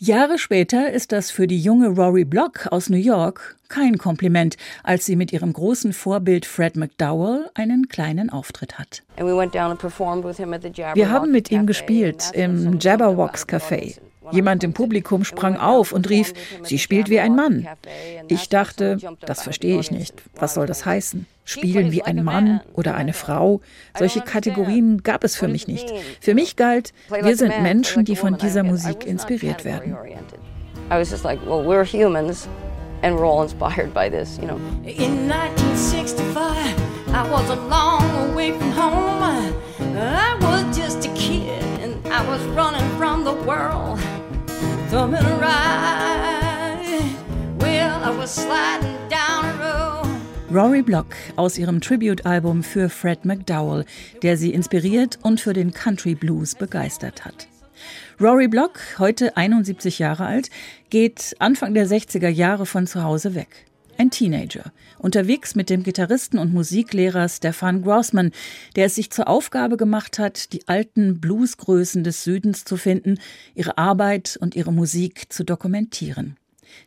Jahre 0.00 0.38
später 0.38 0.92
ist 0.92 1.10
das 1.10 1.32
für 1.32 1.48
die 1.48 1.58
junge 1.58 1.88
Rory 1.88 2.24
Block 2.24 2.68
aus 2.70 2.88
New 2.88 2.96
York 2.96 3.56
kein 3.68 3.98
Kompliment, 3.98 4.56
als 4.84 5.04
sie 5.06 5.16
mit 5.16 5.32
ihrem 5.32 5.52
großen 5.52 5.92
Vorbild 5.92 6.46
Fred 6.46 6.76
McDowell 6.76 7.50
einen 7.54 7.88
kleinen 7.88 8.30
Auftritt 8.30 8.78
hat. 8.78 9.02
Wir 9.16 11.10
haben 11.10 11.32
mit 11.32 11.50
ihm 11.50 11.66
gespielt 11.66 12.30
im 12.32 12.78
Jabberwocks 12.78 13.48
Café. 13.48 13.98
Jemand 14.30 14.64
im 14.64 14.72
Publikum 14.72 15.24
sprang 15.24 15.56
auf 15.56 15.92
und 15.92 16.08
rief, 16.10 16.32
sie 16.62 16.78
spielt 16.78 17.10
wie 17.10 17.20
ein 17.20 17.34
Mann. 17.34 17.66
Ich 18.28 18.48
dachte, 18.48 18.98
das 19.20 19.42
verstehe 19.42 19.78
ich 19.78 19.90
nicht. 19.90 20.14
Was 20.36 20.54
soll 20.54 20.66
das 20.66 20.84
heißen? 20.84 21.26
Spielen 21.44 21.92
wie 21.92 22.02
ein 22.02 22.22
Mann 22.24 22.60
oder 22.74 22.94
eine 22.94 23.14
Frau? 23.14 23.60
Solche 23.98 24.20
Kategorien 24.20 25.02
gab 25.02 25.24
es 25.24 25.36
für 25.36 25.48
mich 25.48 25.66
nicht. 25.66 25.90
Für 26.20 26.34
mich 26.34 26.56
galt, 26.56 26.92
wir 27.08 27.36
sind 27.36 27.62
Menschen, 27.62 28.04
die 28.04 28.16
von 28.16 28.36
dieser 28.36 28.62
Musik 28.62 29.06
inspiriert 29.06 29.64
werden. 29.64 29.96
I 30.90 30.98
was 30.98 31.10
just 31.10 31.24
like, 31.24 31.38
well, 31.46 31.62
we're 31.62 31.84
humans 31.84 32.48
and 33.02 33.14
we're 33.14 33.26
all 33.26 33.42
inspired 33.42 33.92
by 33.92 34.08
this, 34.08 34.38
you 34.38 34.46
know. 34.46 34.56
In 34.84 35.28
1965, 35.28 36.38
I 37.12 37.30
was 37.30 37.50
a 37.50 37.56
long 37.68 38.34
way 38.34 38.52
from 38.52 38.72
home. 38.72 39.54
I 39.96 40.36
was 40.40 40.76
just 40.76 41.04
a 41.04 41.12
kid 41.14 41.62
and 41.82 41.94
I 42.08 42.26
was 42.26 42.42
running 42.56 42.88
from 42.96 43.24
the 43.24 43.34
world. 43.34 43.98
Thumbing 44.90 45.20
a 45.20 45.36
ride. 45.38 47.02
Well, 47.60 48.04
I 48.04 48.10
was 48.16 48.30
sliding 48.30 48.96
down 49.08 49.44
a 49.44 49.52
road. 49.60 50.06
Rory 50.50 50.82
Block 50.82 51.14
aus 51.36 51.58
ihrem 51.58 51.80
Tribute-Album 51.80 52.62
für 52.62 52.88
Fred 52.88 53.24
McDowell, 53.24 53.84
der 54.22 54.36
sie 54.36 54.52
inspiriert 54.52 55.18
und 55.22 55.40
für 55.40 55.52
den 55.52 55.72
Country 55.72 56.14
Blues 56.14 56.54
begeistert 56.54 57.24
hat. 57.26 57.48
Rory 58.20 58.48
Block, 58.48 58.80
heute 58.98 59.36
71 59.36 59.98
Jahre 59.98 60.24
alt, 60.24 60.50
geht 60.90 61.36
Anfang 61.38 61.74
der 61.74 61.86
60er 61.86 62.28
Jahre 62.28 62.66
von 62.66 62.86
zu 62.86 63.04
Hause 63.04 63.34
weg 63.34 63.67
ein 63.98 64.10
Teenager, 64.10 64.72
unterwegs 64.98 65.54
mit 65.54 65.70
dem 65.70 65.82
Gitarristen 65.82 66.38
und 66.38 66.52
Musiklehrer 66.52 67.28
Stefan 67.28 67.82
Grossman, 67.82 68.32
der 68.76 68.86
es 68.86 68.94
sich 68.94 69.10
zur 69.10 69.28
Aufgabe 69.28 69.76
gemacht 69.76 70.18
hat, 70.18 70.52
die 70.52 70.66
alten 70.68 71.20
Bluesgrößen 71.20 72.04
des 72.04 72.24
Südens 72.24 72.64
zu 72.64 72.76
finden, 72.76 73.18
ihre 73.54 73.76
Arbeit 73.76 74.38
und 74.40 74.56
ihre 74.56 74.72
Musik 74.72 75.32
zu 75.32 75.44
dokumentieren. 75.44 76.36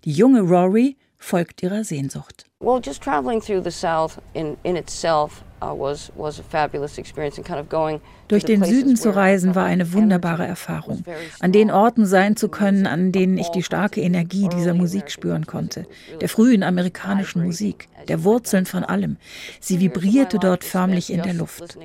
Die 0.05 0.11
junge 0.11 0.41
Rory 0.41 0.97
folgt 1.17 1.61
ihrer 1.61 1.83
Sehnsucht. 1.83 2.45
Well, 2.61 2.79
just 2.79 3.01
traveling 3.01 3.41
through 3.41 3.61
the 3.61 3.71
South 3.71 4.19
in, 4.35 4.55
in 4.63 4.77
itself 4.77 5.43
uh, 5.61 5.73
was, 5.73 6.11
was 6.15 6.37
a 6.37 6.43
fabulous 6.43 6.99
experience 6.99 7.37
and 7.37 7.45
kind 7.45 7.59
of 7.59 7.69
going 7.69 8.01
durch 8.31 8.45
den 8.45 8.63
Süden 8.63 8.95
zu 8.95 9.13
reisen 9.13 9.55
war 9.55 9.65
eine 9.65 9.91
wunderbare 9.91 10.47
Erfahrung. 10.47 11.03
An 11.41 11.51
den 11.51 11.69
Orten 11.69 12.05
sein 12.05 12.37
zu 12.37 12.47
können, 12.47 12.87
an 12.87 13.11
denen 13.11 13.37
ich 13.37 13.49
die 13.49 13.61
starke 13.61 13.99
Energie 13.99 14.47
dieser 14.47 14.73
Musik 14.73 15.11
spüren 15.11 15.45
konnte, 15.45 15.85
der 16.21 16.29
frühen 16.29 16.63
amerikanischen 16.63 17.43
Musik, 17.43 17.89
der 18.07 18.23
Wurzeln 18.23 18.65
von 18.65 18.85
allem. 18.85 19.17
Sie 19.59 19.81
vibrierte 19.81 20.39
dort 20.39 20.63
förmlich 20.63 21.11
in 21.11 21.21
der 21.23 21.33
Luft. 21.33 21.77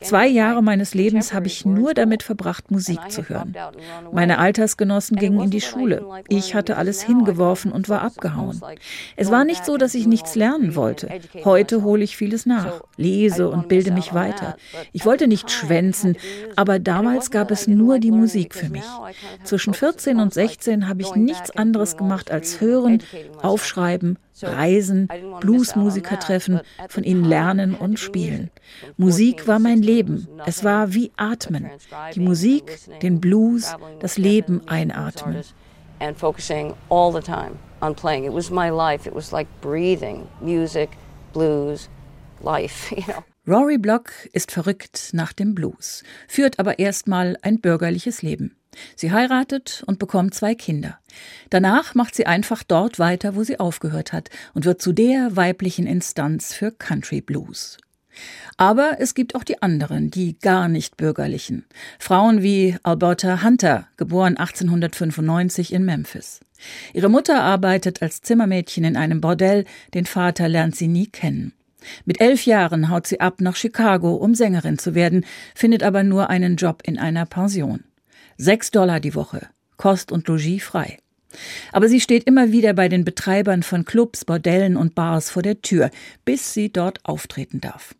Zwei 0.00 0.26
Jahre 0.26 0.62
meines 0.62 0.94
Lebens 0.94 1.34
habe 1.34 1.48
ich 1.48 1.66
nur 1.66 1.92
damit 1.92 2.22
verbracht, 2.22 2.70
Musik 2.70 3.10
zu 3.10 3.28
hören. 3.28 3.54
Meine 4.10 4.38
Altersgenossen 4.38 5.18
gingen 5.18 5.40
in 5.40 5.50
die 5.50 5.60
Schule. 5.60 6.02
Ich 6.28 6.54
hatte 6.54 6.78
alles 6.78 7.02
hingeworfen 7.02 7.72
und 7.72 7.90
war 7.90 8.00
abgehauen. 8.00 8.58
Es 9.16 9.30
war 9.30 9.44
nicht 9.44 9.66
so, 9.66 9.76
dass 9.76 9.94
ich 9.94 10.06
nichts 10.20 10.34
lernen 10.34 10.76
wollte. 10.76 11.08
Heute 11.44 11.82
hole 11.82 12.04
ich 12.04 12.16
vieles 12.16 12.44
nach. 12.44 12.82
Lese 12.96 13.48
und 13.48 13.68
bilde 13.68 13.90
mich 13.90 14.12
weiter. 14.12 14.56
Ich 14.92 15.06
wollte 15.06 15.26
nicht 15.26 15.50
schwänzen, 15.50 16.16
aber 16.56 16.78
damals 16.78 17.30
gab 17.30 17.50
es 17.50 17.66
nur 17.66 17.98
die 17.98 18.10
Musik 18.10 18.54
für 18.54 18.68
mich. 18.68 18.84
Zwischen 19.44 19.72
14 19.72 20.20
und 20.20 20.34
16 20.34 20.88
habe 20.88 21.00
ich 21.00 21.14
nichts 21.14 21.50
anderes 21.52 21.96
gemacht 21.96 22.30
als 22.30 22.60
hören, 22.60 23.02
aufschreiben, 23.40 24.18
reisen, 24.42 25.08
Bluesmusiker 25.40 26.18
treffen, 26.18 26.60
von 26.88 27.04
ihnen 27.04 27.24
lernen 27.24 27.74
und 27.74 27.98
spielen. 27.98 28.50
Musik 28.98 29.48
war 29.48 29.58
mein 29.58 29.80
Leben. 29.80 30.28
Es 30.44 30.64
war 30.64 30.92
wie 30.92 31.12
Atmen. 31.16 31.70
Die 32.14 32.20
Musik, 32.20 32.78
den 33.00 33.20
Blues, 33.20 33.74
das 34.00 34.18
Leben 34.18 34.60
einatmen. 34.68 35.42
And 35.98 36.18
focusing 36.18 36.74
all 36.88 37.12
the 37.12 37.20
time 37.20 37.58
on 37.80 37.94
playing. 37.94 38.24
It 38.24 38.32
was 38.32 38.50
my 38.50 38.70
life. 38.70 39.06
It 39.06 39.14
was 39.14 39.32
like 39.32 39.48
breathing. 39.60 40.28
Music, 40.40 40.90
blues, 41.32 41.88
life, 42.42 42.92
you 42.96 43.04
know. 43.04 43.24
Rory 43.46 43.78
Block 43.78 44.12
ist 44.32 44.52
verrückt 44.52 45.10
nach 45.12 45.32
dem 45.32 45.54
Blues, 45.54 46.04
führt 46.28 46.58
aber 46.58 46.78
erstmal 46.78 47.36
ein 47.42 47.60
bürgerliches 47.60 48.22
Leben. 48.22 48.54
Sie 48.94 49.10
heiratet 49.10 49.82
und 49.86 49.98
bekommt 49.98 50.34
zwei 50.34 50.54
Kinder. 50.54 50.98
Danach 51.48 51.94
macht 51.94 52.14
sie 52.14 52.26
einfach 52.26 52.62
dort 52.62 52.98
weiter, 52.98 53.34
wo 53.34 53.42
sie 53.42 53.58
aufgehört 53.58 54.12
hat 54.12 54.30
und 54.54 54.66
wird 54.66 54.80
zu 54.80 54.92
der 54.92 55.36
weiblichen 55.36 55.86
Instanz 55.86 56.54
für 56.54 56.70
Country 56.70 57.20
Blues. 57.20 57.78
Aber 58.56 58.96
es 58.98 59.14
gibt 59.14 59.34
auch 59.34 59.44
die 59.44 59.62
anderen, 59.62 60.10
die 60.10 60.38
gar 60.38 60.68
nicht 60.68 60.96
bürgerlichen. 60.96 61.64
Frauen 61.98 62.42
wie 62.42 62.76
Alberta 62.82 63.42
Hunter, 63.42 63.88
geboren 63.96 64.36
1895 64.36 65.72
in 65.72 65.84
Memphis. 65.84 66.40
Ihre 66.92 67.08
Mutter 67.08 67.42
arbeitet 67.42 68.02
als 68.02 68.20
Zimmermädchen 68.20 68.84
in 68.84 68.96
einem 68.96 69.20
Bordell, 69.20 69.64
den 69.94 70.06
Vater 70.06 70.48
lernt 70.48 70.76
sie 70.76 70.88
nie 70.88 71.06
kennen. 71.06 71.52
Mit 72.04 72.20
elf 72.20 72.44
Jahren 72.44 72.90
haut 72.90 73.06
sie 73.06 73.20
ab 73.20 73.40
nach 73.40 73.56
Chicago, 73.56 74.14
um 74.14 74.34
Sängerin 74.34 74.78
zu 74.78 74.94
werden, 74.94 75.24
findet 75.54 75.82
aber 75.82 76.02
nur 76.02 76.28
einen 76.28 76.56
Job 76.56 76.82
in 76.84 76.98
einer 76.98 77.26
Pension. 77.26 77.84
Sechs 78.36 78.70
Dollar 78.70 79.00
die 79.00 79.14
Woche, 79.14 79.48
Kost 79.76 80.12
und 80.12 80.28
Logis 80.28 80.62
frei. 80.62 80.98
Aber 81.72 81.88
sie 81.88 82.00
steht 82.00 82.24
immer 82.24 82.52
wieder 82.52 82.74
bei 82.74 82.88
den 82.88 83.04
Betreibern 83.04 83.62
von 83.62 83.84
Clubs, 83.84 84.24
Bordellen 84.24 84.76
und 84.76 84.94
Bars 84.94 85.30
vor 85.30 85.42
der 85.42 85.62
Tür, 85.62 85.90
bis 86.24 86.52
sie 86.52 86.72
dort 86.72 87.04
auftreten 87.04 87.60
darf. 87.60 87.94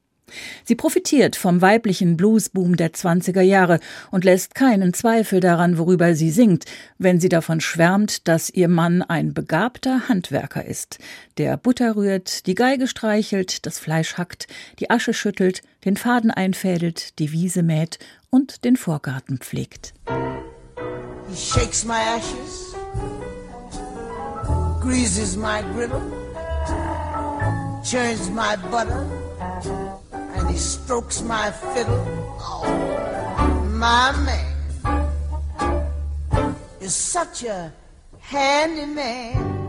Sie 0.64 0.74
profitiert 0.74 1.36
vom 1.36 1.60
weiblichen 1.62 2.16
Bluesboom 2.16 2.76
der 2.76 2.92
20er 2.92 3.40
Jahre 3.40 3.80
und 4.10 4.24
lässt 4.24 4.54
keinen 4.54 4.94
Zweifel 4.94 5.40
daran, 5.40 5.78
worüber 5.78 6.14
sie 6.14 6.30
singt, 6.30 6.64
wenn 6.98 7.20
sie 7.20 7.28
davon 7.28 7.60
schwärmt, 7.60 8.28
dass 8.28 8.50
ihr 8.50 8.68
Mann 8.68 9.02
ein 9.02 9.34
begabter 9.34 10.08
Handwerker 10.08 10.64
ist, 10.64 10.98
der 11.38 11.56
Butter 11.56 11.96
rührt, 11.96 12.46
die 12.46 12.54
Geige 12.54 12.86
streichelt, 12.86 13.66
das 13.66 13.78
Fleisch 13.78 14.14
hackt, 14.14 14.46
die 14.78 14.90
Asche 14.90 15.14
schüttelt, 15.14 15.62
den 15.84 15.96
Faden 15.96 16.30
einfädelt, 16.30 17.18
die 17.18 17.32
Wiese 17.32 17.62
mäht 17.62 17.98
und 18.30 18.64
den 18.64 18.76
Vorgarten 18.76 19.38
pflegt. 19.38 19.92
He 21.28 21.36
shakes 21.36 21.84
my 21.84 22.00
ashes, 22.16 22.74
greases 24.80 25.36
my 25.36 25.62
griddle, 25.72 26.02
churns 27.84 28.28
my 28.30 28.56
butter, 28.70 29.06
he 30.50 30.58
strokes 30.58 31.22
my 31.22 31.50
fiddle. 31.50 32.04
Oh, 32.40 32.64
my 33.72 34.12
man 34.26 34.50
is 36.80 36.94
such 36.94 37.44
a 37.44 37.72
handy 38.18 38.86
man. 38.86 39.60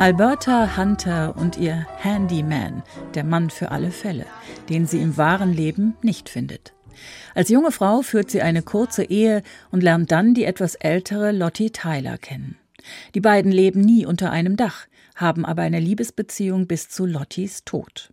Alberta 0.00 0.76
Hunter 0.76 1.36
und 1.36 1.56
ihr 1.58 1.86
Handyman, 1.98 2.82
der 3.14 3.22
Mann 3.22 3.50
für 3.50 3.70
alle 3.70 3.92
Fälle, 3.92 4.26
den 4.68 4.86
sie 4.86 5.00
im 5.00 5.16
wahren 5.16 5.52
Leben 5.52 5.94
nicht 6.02 6.28
findet. 6.28 6.72
Als 7.36 7.50
junge 7.50 7.70
Frau 7.70 8.02
führt 8.02 8.30
sie 8.30 8.42
eine 8.42 8.62
kurze 8.62 9.04
Ehe 9.04 9.42
und 9.70 9.82
lernt 9.82 10.10
dann 10.10 10.34
die 10.34 10.44
etwas 10.44 10.74
ältere 10.74 11.30
Lottie 11.30 11.70
Tyler 11.70 12.18
kennen. 12.18 12.56
Die 13.14 13.20
beiden 13.20 13.52
leben 13.52 13.80
nie 13.80 14.06
unter 14.06 14.32
einem 14.32 14.56
Dach, 14.56 14.86
haben 15.14 15.44
aber 15.44 15.62
eine 15.62 15.78
Liebesbeziehung 15.78 16.66
bis 16.66 16.88
zu 16.88 17.06
Lotties 17.06 17.64
Tod. 17.64 18.10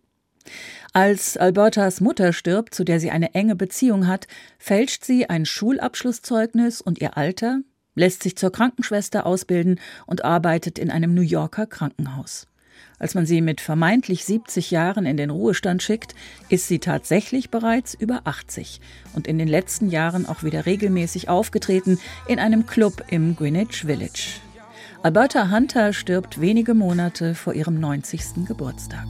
Als 0.92 1.36
Albertas 1.36 2.00
Mutter 2.00 2.32
stirbt, 2.32 2.74
zu 2.74 2.84
der 2.84 3.00
sie 3.00 3.10
eine 3.10 3.34
enge 3.34 3.56
Beziehung 3.56 4.06
hat, 4.06 4.26
fälscht 4.58 5.04
sie 5.04 5.28
ein 5.28 5.46
Schulabschlusszeugnis 5.46 6.80
und 6.80 7.00
ihr 7.00 7.16
Alter, 7.16 7.60
lässt 7.94 8.22
sich 8.22 8.36
zur 8.36 8.52
Krankenschwester 8.52 9.26
ausbilden 9.26 9.80
und 10.06 10.24
arbeitet 10.24 10.78
in 10.78 10.90
einem 10.90 11.14
New 11.14 11.22
Yorker 11.22 11.66
Krankenhaus. 11.66 12.46
Als 12.98 13.14
man 13.14 13.26
sie 13.26 13.40
mit 13.40 13.60
vermeintlich 13.60 14.24
70 14.24 14.70
Jahren 14.70 15.06
in 15.06 15.16
den 15.16 15.30
Ruhestand 15.30 15.82
schickt, 15.82 16.14
ist 16.48 16.68
sie 16.68 16.78
tatsächlich 16.78 17.50
bereits 17.50 17.94
über 17.94 18.22
80 18.24 18.80
und 19.14 19.26
in 19.26 19.38
den 19.38 19.48
letzten 19.48 19.88
Jahren 19.88 20.26
auch 20.26 20.42
wieder 20.42 20.66
regelmäßig 20.66 21.28
aufgetreten 21.28 21.98
in 22.28 22.38
einem 22.38 22.66
Club 22.66 23.04
im 23.08 23.36
Greenwich 23.36 23.84
Village. 23.84 24.40
Alberta 25.02 25.50
Hunter 25.50 25.92
stirbt 25.92 26.40
wenige 26.40 26.72
Monate 26.72 27.34
vor 27.34 27.52
ihrem 27.52 27.78
90. 27.78 28.46
Geburtstag. 28.46 29.06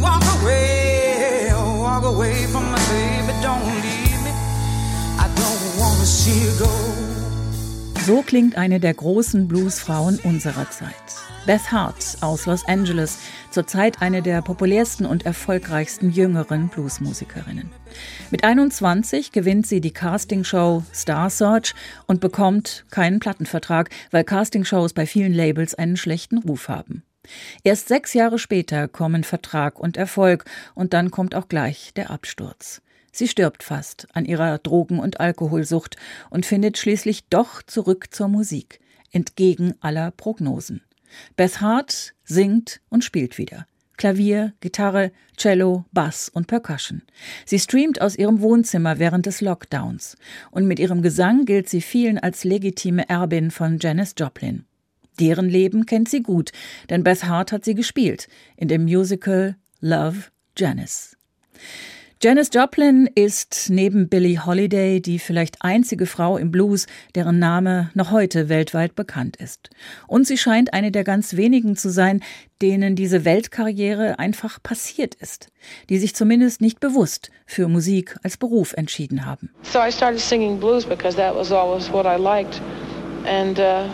Walk 0.00 0.24
away, 0.40 1.52
walk 1.78 2.04
away 2.04 2.46
from 2.46 2.70
my 2.70 2.78
baby, 2.88 3.32
don't 3.42 3.66
leave 3.84 4.20
me. 4.24 4.32
I 5.18 5.28
don't 5.36 5.78
wanna 5.78 6.06
see 6.06 6.40
you 6.44 6.52
go. 6.58 6.70
So 8.06 8.22
klingt 8.22 8.56
eine 8.56 8.80
der 8.80 8.94
großen 8.94 9.46
Bluesfrauen 9.46 10.18
unserer 10.24 10.70
Zeit. 10.70 11.19
Beth 11.46 11.72
Hart 11.72 12.18
aus 12.20 12.44
Los 12.44 12.68
Angeles, 12.68 13.18
zurzeit 13.50 14.02
eine 14.02 14.20
der 14.20 14.42
populärsten 14.42 15.06
und 15.06 15.24
erfolgreichsten 15.24 16.10
jüngeren 16.10 16.68
Bluesmusikerinnen. 16.68 17.70
Mit 18.30 18.44
21 18.44 19.32
gewinnt 19.32 19.66
sie 19.66 19.80
die 19.80 19.92
Castingshow 19.92 20.84
Star 20.94 21.30
Search 21.30 21.74
und 22.06 22.20
bekommt 22.20 22.84
keinen 22.90 23.20
Plattenvertrag, 23.20 23.88
weil 24.10 24.22
Castingshows 24.22 24.92
bei 24.92 25.06
vielen 25.06 25.32
Labels 25.32 25.74
einen 25.74 25.96
schlechten 25.96 26.38
Ruf 26.38 26.68
haben. 26.68 27.04
Erst 27.64 27.88
sechs 27.88 28.12
Jahre 28.12 28.38
später 28.38 28.86
kommen 28.86 29.24
Vertrag 29.24 29.80
und 29.80 29.96
Erfolg 29.96 30.44
und 30.74 30.92
dann 30.92 31.10
kommt 31.10 31.34
auch 31.34 31.48
gleich 31.48 31.92
der 31.94 32.10
Absturz. 32.10 32.82
Sie 33.12 33.28
stirbt 33.28 33.62
fast 33.62 34.06
an 34.12 34.26
ihrer 34.26 34.58
Drogen- 34.58 35.00
und 35.00 35.20
Alkoholsucht 35.20 35.96
und 36.28 36.44
findet 36.44 36.76
schließlich 36.76 37.28
doch 37.28 37.62
zurück 37.62 38.08
zur 38.10 38.28
Musik, 38.28 38.78
entgegen 39.10 39.74
aller 39.80 40.10
Prognosen. 40.10 40.82
Beth 41.36 41.60
Hart 41.60 42.14
singt 42.24 42.80
und 42.88 43.04
spielt 43.04 43.38
wieder. 43.38 43.66
Klavier, 43.96 44.54
Gitarre, 44.60 45.12
Cello, 45.36 45.84
Bass 45.92 46.30
und 46.30 46.46
Percussion. 46.46 47.02
Sie 47.44 47.58
streamt 47.58 48.00
aus 48.00 48.16
ihrem 48.16 48.40
Wohnzimmer 48.40 48.98
während 48.98 49.26
des 49.26 49.42
Lockdowns 49.42 50.16
und 50.50 50.66
mit 50.66 50.78
ihrem 50.78 51.02
Gesang 51.02 51.44
gilt 51.44 51.68
sie 51.68 51.82
vielen 51.82 52.18
als 52.18 52.44
legitime 52.44 53.08
Erbin 53.10 53.50
von 53.50 53.78
Janis 53.78 54.14
Joplin. 54.16 54.64
Deren 55.18 55.50
Leben 55.50 55.84
kennt 55.84 56.08
sie 56.08 56.22
gut, 56.22 56.50
denn 56.88 57.04
Beth 57.04 57.24
Hart 57.24 57.52
hat 57.52 57.66
sie 57.66 57.74
gespielt 57.74 58.28
in 58.56 58.68
dem 58.68 58.84
Musical 58.84 59.56
Love 59.80 60.24
Janice. 60.56 61.16
Janis 62.22 62.50
Joplin 62.52 63.08
ist 63.14 63.68
neben 63.70 64.10
Billie 64.10 64.44
Holiday 64.44 65.00
die 65.00 65.18
vielleicht 65.18 65.56
einzige 65.60 66.04
Frau 66.04 66.36
im 66.36 66.50
Blues, 66.50 66.86
deren 67.14 67.38
Name 67.38 67.90
noch 67.94 68.10
heute 68.10 68.50
weltweit 68.50 68.94
bekannt 68.94 69.36
ist. 69.36 69.70
Und 70.06 70.26
sie 70.26 70.36
scheint 70.36 70.74
eine 70.74 70.92
der 70.92 71.02
ganz 71.02 71.36
wenigen 71.36 71.76
zu 71.78 71.88
sein, 71.88 72.22
denen 72.60 72.94
diese 72.94 73.24
Weltkarriere 73.24 74.18
einfach 74.18 74.62
passiert 74.62 75.14
ist, 75.14 75.48
die 75.88 75.96
sich 75.96 76.14
zumindest 76.14 76.60
nicht 76.60 76.78
bewusst 76.78 77.30
für 77.46 77.68
Musik 77.68 78.18
als 78.22 78.36
Beruf 78.36 78.74
entschieden 78.74 79.24
haben. 79.24 79.48
So 79.62 79.78
I 79.78 79.90
started 79.90 80.20
singing 80.20 80.60
blues 80.60 80.84
because 80.84 81.16
that 81.16 81.34
was 81.34 81.50
always 81.50 81.90
what 81.90 82.04
I 82.04 82.20
liked 82.22 82.60
and 83.24 83.58
uh 83.58 83.88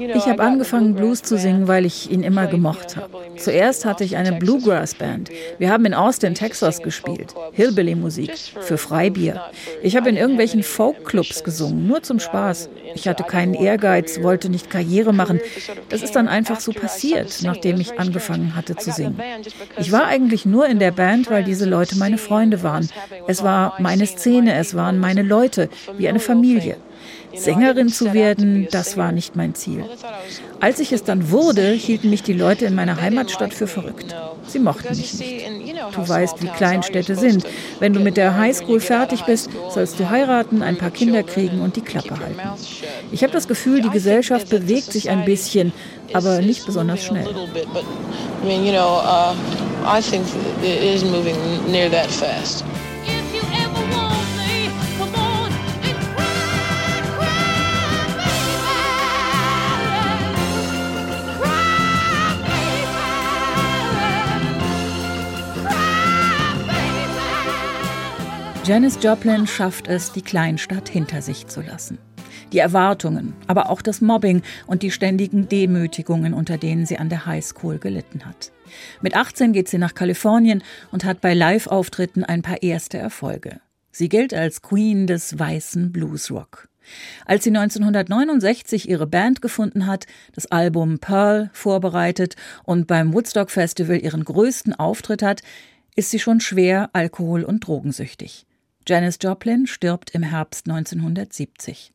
ich 0.00 0.26
habe 0.26 0.42
angefangen, 0.42 0.94
Blues 0.94 1.22
zu 1.22 1.38
singen, 1.38 1.68
weil 1.68 1.84
ich 1.84 2.10
ihn 2.10 2.22
immer 2.22 2.46
gemocht 2.46 2.96
habe. 2.96 3.08
Zuerst 3.36 3.84
hatte 3.84 4.04
ich 4.04 4.16
eine 4.16 4.32
Bluegrass-Band. 4.32 5.30
Wir 5.58 5.70
haben 5.70 5.84
in 5.84 5.94
Austin, 5.94 6.34
Texas 6.34 6.82
gespielt. 6.82 7.34
Hillbilly-Musik 7.52 8.32
für 8.60 8.78
Freibier. 8.78 9.42
Ich 9.82 9.96
habe 9.96 10.08
in 10.08 10.16
irgendwelchen 10.16 10.62
Folk-Clubs 10.62 11.44
gesungen, 11.44 11.86
nur 11.86 12.02
zum 12.02 12.20
Spaß. 12.20 12.68
Ich 12.94 13.08
hatte 13.08 13.24
keinen 13.24 13.54
Ehrgeiz, 13.54 14.22
wollte 14.22 14.48
nicht 14.48 14.70
Karriere 14.70 15.12
machen. 15.12 15.40
Das 15.88 16.02
ist 16.02 16.16
dann 16.16 16.28
einfach 16.28 16.60
so 16.60 16.72
passiert, 16.72 17.40
nachdem 17.42 17.80
ich 17.80 17.98
angefangen 17.98 18.56
hatte 18.56 18.76
zu 18.76 18.90
singen. 18.90 19.18
Ich 19.78 19.92
war 19.92 20.06
eigentlich 20.06 20.46
nur 20.46 20.66
in 20.66 20.78
der 20.78 20.90
Band, 20.90 21.30
weil 21.30 21.44
diese 21.44 21.68
Leute 21.68 21.96
meine 21.96 22.18
Freunde 22.18 22.62
waren. 22.62 22.88
Es 23.26 23.42
war 23.42 23.74
meine 23.78 24.06
Szene, 24.06 24.54
es 24.54 24.74
waren 24.74 24.98
meine 24.98 25.22
Leute, 25.22 25.68
wie 25.96 26.08
eine 26.08 26.20
Familie. 26.20 26.76
Sängerin 27.34 27.88
zu 27.88 28.12
werden, 28.12 28.68
das 28.70 28.96
war 28.96 29.12
nicht 29.12 29.36
mein 29.36 29.54
Ziel. 29.54 29.84
Als 30.60 30.80
ich 30.80 30.92
es 30.92 31.04
dann 31.04 31.30
wurde, 31.30 31.70
hielten 31.70 32.10
mich 32.10 32.22
die 32.22 32.32
Leute 32.32 32.66
in 32.66 32.74
meiner 32.74 33.00
Heimatstadt 33.00 33.54
für 33.54 33.66
verrückt. 33.66 34.14
Sie 34.46 34.58
mochten 34.58 34.96
mich 34.96 35.14
nicht. 35.14 35.46
Du 35.94 36.08
weißt, 36.08 36.42
wie 36.42 36.48
klein 36.48 36.82
Städte 36.82 37.14
sind. 37.14 37.44
Wenn 37.78 37.92
du 37.92 38.00
mit 38.00 38.16
der 38.16 38.36
Highschool 38.36 38.80
fertig 38.80 39.22
bist, 39.24 39.48
sollst 39.72 40.00
du 40.00 40.10
heiraten, 40.10 40.62
ein 40.62 40.76
paar 40.76 40.90
Kinder 40.90 41.22
kriegen 41.22 41.60
und 41.60 41.76
die 41.76 41.82
Klappe 41.82 42.18
halten. 42.18 42.40
Ich 43.12 43.22
habe 43.22 43.32
das 43.32 43.46
Gefühl, 43.48 43.82
die 43.82 43.90
Gesellschaft 43.90 44.48
bewegt 44.48 44.92
sich 44.92 45.10
ein 45.10 45.24
bisschen, 45.24 45.72
aber 46.12 46.40
nicht 46.40 46.66
besonders 46.66 47.04
schnell. 47.04 47.28
I 49.82 50.00
think 50.00 50.26
it 50.62 50.82
is 50.82 51.04
moving 51.04 51.36
near 51.72 51.88
that 51.88 52.10
fast. 52.10 52.64
Janis 68.70 69.00
Joplin 69.02 69.48
schafft 69.48 69.88
es, 69.88 70.12
die 70.12 70.22
Kleinstadt 70.22 70.88
hinter 70.88 71.22
sich 71.22 71.48
zu 71.48 71.60
lassen. 71.60 71.98
Die 72.52 72.60
Erwartungen, 72.60 73.34
aber 73.48 73.68
auch 73.68 73.82
das 73.82 74.00
Mobbing 74.00 74.42
und 74.68 74.84
die 74.84 74.92
ständigen 74.92 75.48
Demütigungen, 75.48 76.32
unter 76.32 76.56
denen 76.56 76.86
sie 76.86 76.96
an 76.96 77.08
der 77.08 77.26
Highschool 77.26 77.80
gelitten 77.80 78.24
hat. 78.24 78.52
Mit 79.02 79.16
18 79.16 79.52
geht 79.52 79.66
sie 79.66 79.78
nach 79.78 79.94
Kalifornien 79.94 80.62
und 80.92 81.04
hat 81.04 81.20
bei 81.20 81.34
Live-Auftritten 81.34 82.22
ein 82.22 82.42
paar 82.42 82.62
erste 82.62 82.96
Erfolge. 82.96 83.60
Sie 83.90 84.08
gilt 84.08 84.32
als 84.32 84.62
Queen 84.62 85.08
des 85.08 85.36
weißen 85.36 85.90
Bluesrock. 85.90 86.68
Als 87.26 87.42
sie 87.42 87.50
1969 87.50 88.88
ihre 88.88 89.08
Band 89.08 89.42
gefunden 89.42 89.88
hat, 89.88 90.06
das 90.32 90.46
Album 90.46 91.00
Pearl 91.00 91.50
vorbereitet 91.54 92.36
und 92.62 92.86
beim 92.86 93.14
Woodstock 93.14 93.50
Festival 93.50 94.00
ihren 94.00 94.24
größten 94.24 94.74
Auftritt 94.74 95.24
hat, 95.24 95.42
ist 95.96 96.12
sie 96.12 96.20
schon 96.20 96.38
schwer 96.38 96.90
alkohol- 96.92 97.42
und 97.42 97.66
drogensüchtig. 97.66 98.46
Janis 98.86 99.18
Joplin 99.20 99.66
stirbt 99.66 100.10
im 100.14 100.22
Herbst 100.22 100.68
1970. 100.68 101.92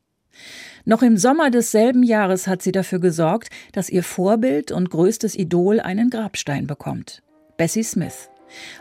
Noch 0.84 1.02
im 1.02 1.16
Sommer 1.16 1.50
desselben 1.50 2.02
Jahres 2.02 2.46
hat 2.46 2.62
sie 2.62 2.72
dafür 2.72 3.00
gesorgt, 3.00 3.48
dass 3.72 3.88
ihr 3.88 4.02
Vorbild 4.02 4.70
und 4.70 4.90
größtes 4.90 5.34
Idol 5.34 5.80
einen 5.80 6.10
Grabstein 6.10 6.66
bekommt. 6.66 7.22
Bessie 7.56 7.82
Smith. 7.82 8.30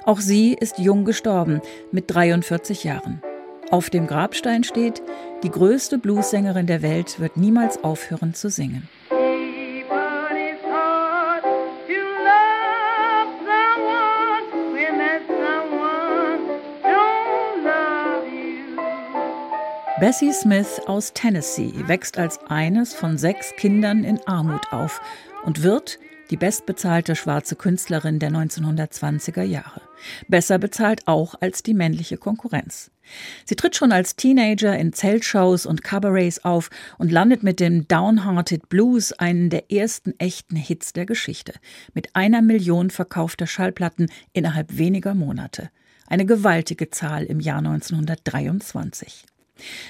Auch 0.03 0.19
sie 0.19 0.53
ist 0.53 0.77
jung 0.77 1.05
gestorben, 1.05 1.61
mit 1.91 2.13
43 2.13 2.83
Jahren. 2.83 3.21
Auf 3.71 3.89
dem 3.89 4.05
Grabstein 4.05 4.63
steht, 4.63 5.01
die 5.43 5.49
größte 5.49 5.97
Bluessängerin 5.97 6.67
der 6.67 6.81
Welt 6.81 7.19
wird 7.19 7.37
niemals 7.37 7.83
aufhören 7.83 8.33
zu 8.33 8.49
singen. 8.49 8.87
Bessie 19.97 20.34
Smith 20.34 20.81
aus 20.88 21.13
Tennessee 21.13 21.71
wächst 21.88 22.17
als 22.17 22.38
eines 22.49 22.93
von 22.93 23.17
sechs 23.17 23.53
Kindern 23.55 24.03
in 24.03 24.19
Armut 24.27 24.73
auf 24.73 24.99
und 25.45 25.63
wird 25.63 25.99
die 26.31 26.36
bestbezahlte 26.36 27.15
schwarze 27.15 27.55
Künstlerin 27.55 28.19
der 28.19 28.29
1920er 28.29 29.43
Jahre. 29.43 29.81
Besser 30.27 30.60
bezahlt 30.60 31.08
auch 31.08 31.36
als 31.39 31.63
die 31.63 31.73
männliche 31.73 32.17
Konkurrenz. 32.17 32.91
Sie 33.45 33.55
tritt 33.55 33.77
schon 33.77 33.93
als 33.93 34.17
Teenager 34.17 34.77
in 34.77 34.91
Zeltshows 34.91 35.65
und 35.65 35.81
Cabarets 35.81 36.43
auf 36.43 36.69
und 36.97 37.10
landet 37.10 37.43
mit 37.43 37.62
dem 37.62 37.88
Downhearted 37.88 38.67
Blues 38.67 39.13
einen 39.13 39.49
der 39.49 39.71
ersten 39.71 40.19
echten 40.19 40.58
Hits 40.58 40.91
der 40.91 41.05
Geschichte. 41.05 41.53
Mit 41.93 42.17
einer 42.17 42.41
Million 42.41 42.89
verkaufter 42.89 43.47
Schallplatten 43.47 44.12
innerhalb 44.34 44.77
weniger 44.77 45.13
Monate. 45.13 45.69
Eine 46.08 46.25
gewaltige 46.25 46.89
Zahl 46.89 47.23
im 47.23 47.39
Jahr 47.39 47.60
1923. 47.60 49.25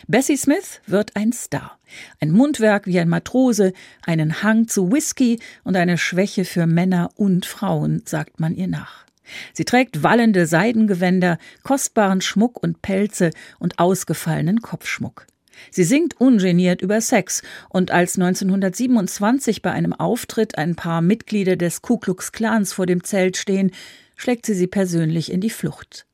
Bessie 0.08 0.38
Smith 0.38 0.82
wird 0.86 1.16
ein 1.16 1.34
Star. 1.34 1.78
Ein 2.20 2.32
Mundwerk 2.32 2.88
wie 2.88 3.00
ein 3.00 3.10
Matrose, 3.10 3.74
einen 4.06 4.44
Hang 4.44 4.68
zu 4.68 4.92
Whisky 4.92 5.40
und 5.64 5.76
eine 5.76 5.98
Schwäche 5.98 6.46
für 6.46 6.68
Männer 6.68 7.10
und 7.16 7.46
Frauen, 7.46 8.04
sagt 8.06 8.40
man 8.40 8.56
ihr 8.56 8.68
nach. 8.68 9.06
Sie 9.54 9.66
trägt 9.66 10.04
wallende 10.04 10.46
Seidengewänder, 10.46 11.40
kostbaren 11.64 12.22
Schmuck 12.22 12.62
und 12.62 12.82
Pelze 12.82 13.32
und 13.60 13.80
ausgefallenen 13.80 14.62
Kopfschmuck. 14.62 15.26
Sie 15.72 15.84
singt 15.84 16.20
ungeniert 16.20 16.82
über 16.82 17.02
Sex 17.02 17.42
und 17.70 17.90
als 17.90 18.18
1927 18.20 19.62
bei 19.62 19.72
einem 19.72 19.94
Auftritt 19.94 20.58
ein 20.58 20.76
paar 20.76 21.02
Mitglieder 21.02 21.56
des 21.56 21.82
Ku 21.82 21.98
Klux 21.98 22.32
Klans 22.32 22.74
vor 22.74 22.86
dem 22.86 23.04
Zelt 23.04 23.38
stehen, 23.38 23.72
schlägt 24.16 24.46
sie 24.46 24.54
sie 24.54 24.68
persönlich 24.68 25.32
in 25.32 25.42
die 25.42 25.50
Flucht. 25.50 26.06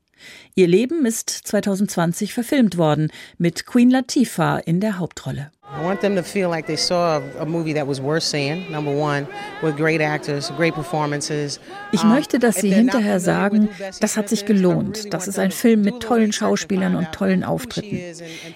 Ihr 0.54 0.68
Leben 0.68 1.06
ist 1.06 1.30
2020 1.30 2.34
verfilmt 2.34 2.76
worden 2.76 3.10
mit 3.38 3.66
Queen 3.66 3.90
Latifah 3.90 4.58
in 4.58 4.80
der 4.80 4.98
Hauptrolle. 4.98 5.50
I 5.82 5.84
want 5.84 6.00
them 6.00 6.14
to 6.16 6.22
feel 6.22 6.48
like 6.48 6.66
they 6.66 6.76
saw 6.76 7.20
a 7.38 7.46
movie 7.46 7.72
that 7.72 7.86
was 7.86 8.00
worth 8.00 8.22
seeing, 8.22 8.70
number 8.70 8.92
one, 8.92 9.26
with 9.62 9.76
great 9.76 10.00
actors, 10.00 10.52
great 10.56 10.74
performances. 10.74 11.58
Ich 11.92 12.04
möchte, 12.04 12.38
dass 12.38 12.56
sie 12.56 12.72
hinterher 12.72 13.20
sagen, 13.20 13.68
das 14.00 14.16
hat 14.16 14.28
sich 14.28 14.44
gelohnt. 14.44 15.12
Das 15.12 15.26
ist 15.26 15.38
ein 15.38 15.50
Film 15.50 15.82
mit 15.82 16.00
tollen 16.00 16.32
Schauspielern 16.32 16.94
und 16.94 17.10
tollen 17.12 17.42
Auftritten. 17.42 17.98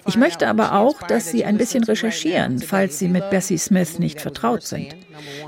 Ich 0.05 0.15
möchte 0.15 0.47
aber 0.47 0.73
auch, 0.73 1.01
dass 1.03 1.29
sie 1.31 1.43
ein 1.43 1.57
bisschen 1.57 1.83
recherchieren, 1.83 2.59
falls 2.59 2.99
sie 2.99 3.07
mit 3.07 3.29
Bessie 3.29 3.57
Smith 3.57 3.99
nicht 3.99 4.21
vertraut 4.21 4.63
sind. 4.63 4.95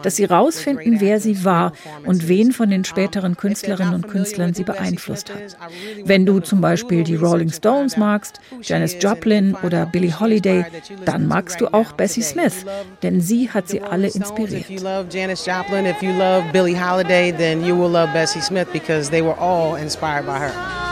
Dass 0.01 0.15
sie 0.15 0.25
rausfinden, 0.25 0.99
wer 0.99 1.19
sie 1.19 1.45
war 1.45 1.73
und 2.05 2.27
wen 2.27 2.51
von 2.51 2.71
den 2.71 2.83
späteren 2.83 3.37
Künstlerinnen 3.37 3.93
und 3.93 4.07
Künstlern 4.07 4.55
sie 4.55 4.63
beeinflusst 4.63 5.29
hat. 5.29 5.55
Wenn 6.03 6.25
du 6.25 6.39
zum 6.39 6.59
Beispiel 6.59 7.03
die 7.03 7.15
Rolling 7.15 7.51
Stones 7.51 7.95
magst, 7.95 8.39
Janis 8.61 8.97
Joplin 8.99 9.55
oder 9.61 9.85
Billie 9.85 10.19
Holiday, 10.19 10.65
dann 11.05 11.27
magst 11.27 11.48
du 11.57 11.67
auch 11.73 11.91
Bessie 11.93 12.21
Smith, 12.21 12.65
denn 13.01 13.21
sie 13.21 13.49
hat 13.49 13.67
sie 13.67 13.81
alle 13.81 14.07
inspiriert. 14.07 14.69
If 14.69 14.69
you 14.69 16.11
love 16.11 16.43
Billie 16.51 16.75
Holiday, 16.75 17.31
then 17.31 17.63
you 17.65 17.75
will 17.75 17.91
love 17.91 18.11
Bessie 18.13 18.41
Smith 18.41 18.67
because 18.71 19.09
they 19.09 19.21
were 19.21 19.37
all 19.39 19.75
inspired 19.75 20.25
by 20.25 20.39
her. 20.39 20.88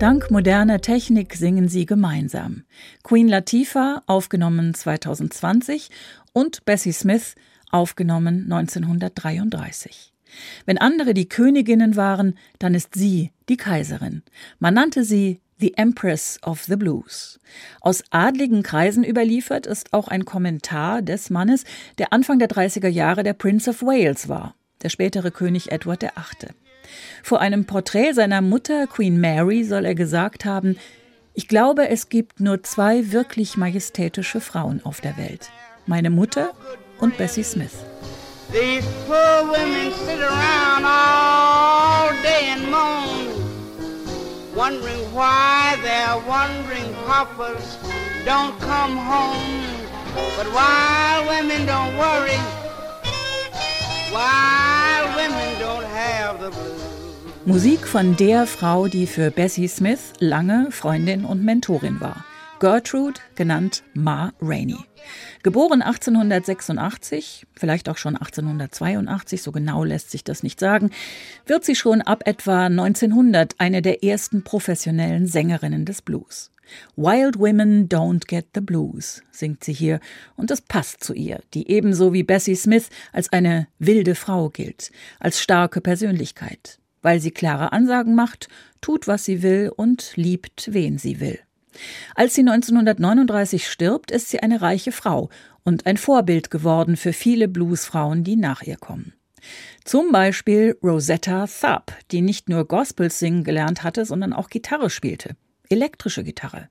Dank 0.00 0.30
moderner 0.30 0.80
Technik 0.80 1.34
singen 1.34 1.68
sie 1.68 1.84
gemeinsam. 1.84 2.62
Queen 3.02 3.26
Latifah, 3.26 4.04
aufgenommen 4.06 4.72
2020, 4.72 5.90
und 6.32 6.64
Bessie 6.64 6.92
Smith, 6.92 7.34
aufgenommen 7.72 8.44
1933. 8.44 10.12
Wenn 10.66 10.78
andere 10.78 11.14
die 11.14 11.28
Königinnen 11.28 11.96
waren, 11.96 12.38
dann 12.60 12.76
ist 12.76 12.94
sie 12.94 13.32
die 13.48 13.56
Kaiserin. 13.56 14.22
Man 14.60 14.74
nannte 14.74 15.02
sie 15.02 15.40
The 15.58 15.74
Empress 15.76 16.38
of 16.44 16.62
the 16.62 16.76
Blues. 16.76 17.40
Aus 17.80 18.04
adligen 18.10 18.62
Kreisen 18.62 19.02
überliefert 19.02 19.66
ist 19.66 19.92
auch 19.92 20.06
ein 20.06 20.24
Kommentar 20.24 21.02
des 21.02 21.28
Mannes, 21.28 21.64
der 21.98 22.12
Anfang 22.12 22.38
der 22.38 22.48
30er 22.48 22.86
Jahre 22.86 23.24
der 23.24 23.34
Prince 23.34 23.68
of 23.68 23.82
Wales 23.82 24.28
war, 24.28 24.54
der 24.82 24.90
spätere 24.90 25.32
König 25.32 25.72
Edward 25.72 26.02
VIII. 26.02 26.67
Vor 27.22 27.40
einem 27.40 27.64
Porträt 27.64 28.12
seiner 28.12 28.40
Mutter, 28.40 28.86
Queen 28.86 29.20
Mary, 29.20 29.64
soll 29.64 29.84
er 29.84 29.94
gesagt 29.94 30.44
haben, 30.44 30.76
ich 31.34 31.46
glaube, 31.46 31.88
es 31.88 32.08
gibt 32.08 32.40
nur 32.40 32.62
zwei 32.64 33.12
wirklich 33.12 33.56
majestätische 33.56 34.40
Frauen 34.40 34.80
auf 34.84 35.00
der 35.00 35.16
Welt. 35.16 35.50
Meine 35.86 36.10
Mutter 36.10 36.50
und 36.98 37.16
Bessie 37.16 37.44
Smith. 37.44 37.74
These 38.50 38.86
poor 39.06 39.46
women 39.46 39.92
sit 40.06 40.20
around 40.20 40.84
all 40.84 42.10
day 42.22 42.50
and 42.50 42.70
moan, 42.70 43.28
wondering 44.56 44.98
why 45.12 45.76
their 45.82 46.16
wandering 46.26 46.94
papas 47.06 47.78
don't 48.24 48.58
come 48.58 48.96
home. 48.96 49.62
But 50.36 50.46
while 50.52 51.26
women 51.28 51.66
don't 51.66 51.96
worry, 51.98 52.40
Musik 57.44 57.86
von 57.88 58.16
der 58.16 58.46
Frau, 58.46 58.88
die 58.88 59.06
für 59.06 59.30
Bessie 59.30 59.68
Smith 59.68 60.12
lange 60.18 60.70
Freundin 60.70 61.24
und 61.24 61.44
Mentorin 61.44 62.00
war, 62.00 62.24
Gertrude, 62.60 63.20
genannt 63.36 63.84
Ma 63.94 64.32
Rainey. 64.42 64.78
Geboren 65.44 65.80
1886, 65.80 67.46
vielleicht 67.54 67.88
auch 67.88 67.96
schon 67.96 68.16
1882, 68.16 69.42
so 69.42 69.52
genau 69.52 69.84
lässt 69.84 70.10
sich 70.10 70.24
das 70.24 70.42
nicht 70.42 70.58
sagen, 70.58 70.90
wird 71.46 71.64
sie 71.64 71.76
schon 71.76 72.02
ab 72.02 72.22
etwa 72.26 72.66
1900 72.66 73.54
eine 73.58 73.80
der 73.80 74.02
ersten 74.02 74.42
professionellen 74.42 75.26
Sängerinnen 75.26 75.84
des 75.84 76.02
Blues. 76.02 76.50
Wild 76.96 77.38
Women 77.38 77.88
Don't 77.88 78.26
Get 78.26 78.46
the 78.54 78.60
Blues, 78.60 79.22
singt 79.30 79.62
sie 79.62 79.72
hier, 79.72 80.00
und 80.36 80.50
das 80.50 80.60
passt 80.60 81.04
zu 81.04 81.14
ihr, 81.14 81.40
die 81.54 81.70
ebenso 81.70 82.12
wie 82.12 82.24
Bessie 82.24 82.56
Smith 82.56 82.88
als 83.12 83.32
eine 83.32 83.68
wilde 83.78 84.16
Frau 84.16 84.50
gilt, 84.50 84.90
als 85.20 85.40
starke 85.40 85.80
Persönlichkeit, 85.80 86.80
weil 87.02 87.20
sie 87.20 87.30
klare 87.30 87.72
Ansagen 87.72 88.16
macht, 88.16 88.48
tut, 88.80 89.06
was 89.06 89.24
sie 89.24 89.42
will 89.42 89.72
und 89.74 90.12
liebt, 90.16 90.70
wen 90.72 90.98
sie 90.98 91.20
will. 91.20 91.38
Als 92.14 92.34
sie 92.34 92.42
1939 92.42 93.68
stirbt, 93.68 94.10
ist 94.10 94.28
sie 94.28 94.40
eine 94.40 94.60
reiche 94.60 94.92
Frau 94.92 95.28
und 95.64 95.86
ein 95.86 95.96
Vorbild 95.96 96.50
geworden 96.50 96.96
für 96.96 97.12
viele 97.12 97.48
Bluesfrauen, 97.48 98.24
die 98.24 98.36
nach 98.36 98.62
ihr 98.62 98.76
kommen. 98.76 99.12
Zum 99.84 100.12
Beispiel 100.12 100.76
Rosetta 100.82 101.46
Tharpe, 101.46 101.94
die 102.10 102.20
nicht 102.20 102.48
nur 102.48 102.66
Gospels 102.66 103.18
singen 103.18 103.44
gelernt 103.44 103.82
hatte, 103.82 104.04
sondern 104.04 104.32
auch 104.32 104.48
Gitarre 104.48 104.90
spielte. 104.90 105.36
Elektrische 105.68 106.24
Gitarre. 106.24 106.68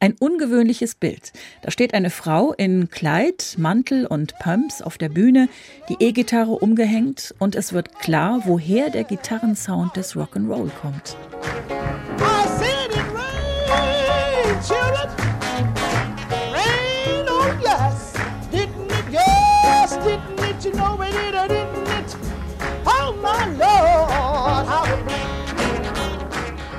Ein 0.00 0.14
ungewöhnliches 0.18 0.96
Bild. 0.96 1.32
Da 1.62 1.70
steht 1.70 1.94
eine 1.94 2.10
Frau 2.10 2.52
in 2.52 2.90
Kleid, 2.90 3.54
Mantel 3.56 4.06
und 4.06 4.36
Pumps 4.38 4.82
auf 4.82 4.98
der 4.98 5.08
Bühne, 5.08 5.48
die 5.88 5.96
E-Gitarre 6.00 6.52
umgehängt 6.52 7.34
und 7.38 7.54
es 7.54 7.72
wird 7.72 7.98
klar, 8.00 8.42
woher 8.44 8.90
der 8.90 9.04
Gitarrensound 9.04 9.96
des 9.96 10.16
Rock'n'Roll 10.16 10.70
kommt. 10.80 11.16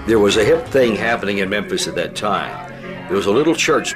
There 0.08 0.20
was 0.20 0.38
a 0.38 0.46
hip 0.46 0.68
thing 0.68 0.96
happening 0.96 1.40
in 1.40 1.50
Memphis 1.50 1.88
at 1.88 1.96
that 1.96 2.16
time. 2.16 2.72
There 3.08 3.18
was 3.18 3.26
a 3.26 3.32
little 3.32 3.56
church 3.56 3.94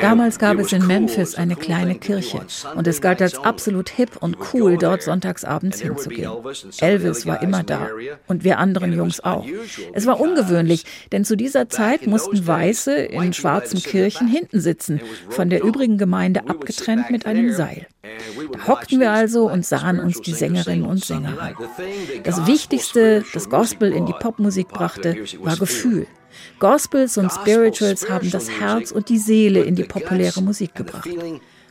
Damals 0.00 0.38
gab 0.38 0.58
es 0.58 0.72
in 0.72 0.86
Memphis 0.86 1.34
eine 1.34 1.56
kleine 1.56 1.94
Kirche 1.96 2.40
und 2.74 2.86
es 2.86 3.00
galt 3.00 3.20
als 3.22 3.38
absolut 3.38 3.88
hip 3.88 4.16
und 4.20 4.36
cool, 4.52 4.76
dort 4.76 5.02
sonntagsabends 5.02 5.80
hinzugehen. 5.80 6.30
Elvis 6.80 7.26
war 7.26 7.42
immer 7.42 7.62
da 7.62 7.88
und 8.26 8.44
wir 8.44 8.58
anderen 8.58 8.92
Jungs 8.92 9.20
auch. 9.20 9.46
Es 9.92 10.06
war 10.06 10.20
ungewöhnlich, 10.20 10.84
denn 11.12 11.24
zu 11.24 11.36
dieser 11.36 11.68
Zeit 11.68 12.06
mussten 12.06 12.46
Weiße 12.46 12.94
in 12.94 13.32
schwarzen 13.32 13.82
Kirchen 13.82 14.28
hinten 14.28 14.60
sitzen, 14.60 15.00
von 15.28 15.50
der 15.50 15.62
übrigen 15.62 15.98
Gemeinde 15.98 16.48
abgetrennt 16.48 17.10
mit 17.10 17.26
einem 17.26 17.52
Seil. 17.52 17.86
Da 18.52 18.66
hockten 18.66 19.00
wir 19.00 19.10
also 19.10 19.50
und 19.50 19.66
sahen 19.66 20.00
uns 20.00 20.20
die 20.20 20.32
Sängerinnen 20.32 20.86
und 20.86 21.04
Sänger 21.04 21.40
an. 21.40 21.54
Das 22.24 22.46
Wichtigste, 22.46 23.24
das 23.34 23.48
Gospel 23.50 23.92
in 23.92 24.06
die 24.06 24.14
Popmusik 24.18 24.68
brachte, 24.68 25.16
war 25.42 25.56
Gefühl. 25.56 26.06
Gospels 26.58 27.16
und 27.18 27.32
Spirituals 27.32 28.08
haben 28.08 28.30
das 28.30 28.50
Herz 28.50 28.90
und 28.90 29.08
die 29.08 29.18
Seele 29.18 29.62
in 29.62 29.74
die 29.74 29.84
populäre 29.84 30.42
Musik 30.42 30.74
gebracht. 30.74 31.08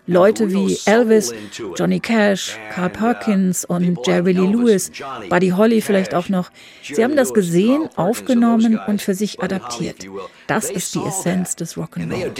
Leute 0.09 0.51
wie 0.51 0.75
Elvis, 0.85 1.31
Johnny 1.77 1.99
Cash, 1.99 2.57
Carl 2.73 2.89
Perkins 2.89 3.63
und 3.63 3.99
Jerry 4.07 4.31
Lee 4.31 4.47
Lewis, 4.47 4.91
Buddy 5.29 5.49
Holly 5.49 5.81
vielleicht 5.81 6.15
auch 6.15 6.29
noch, 6.29 6.49
sie 6.81 7.03
haben 7.03 7.15
das 7.15 7.31
gesehen, 7.31 7.89
aufgenommen 7.95 8.79
und 8.87 9.03
für 9.03 9.13
sich 9.13 9.39
adaptiert. 9.43 10.07
Das 10.47 10.71
ist 10.71 10.95
die 10.95 11.03
Essenz 11.03 11.55
des 11.55 11.77
Rock'n'Roll 11.77 12.33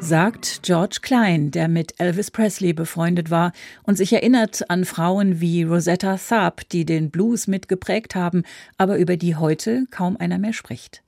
sagt 0.00 0.60
George 0.62 0.98
Klein, 1.02 1.50
der 1.50 1.68
mit 1.68 1.94
Elvis 1.98 2.30
Presley 2.30 2.72
befreundet 2.72 3.30
war 3.30 3.52
und 3.82 3.96
sich 3.96 4.12
erinnert 4.12 4.70
an 4.70 4.84
Frauen 4.84 5.40
wie 5.40 5.62
Rosetta 5.62 6.16
Tharpe, 6.16 6.64
die 6.70 6.84
den 6.84 7.10
Blues 7.10 7.46
mitgeprägt 7.46 8.14
haben, 8.14 8.42
aber 8.78 8.98
über 8.98 9.16
die 9.16 9.36
heute 9.36 9.86
kaum 9.90 10.16
einer 10.16 10.38
mehr 10.38 10.52
spricht. 10.52 11.02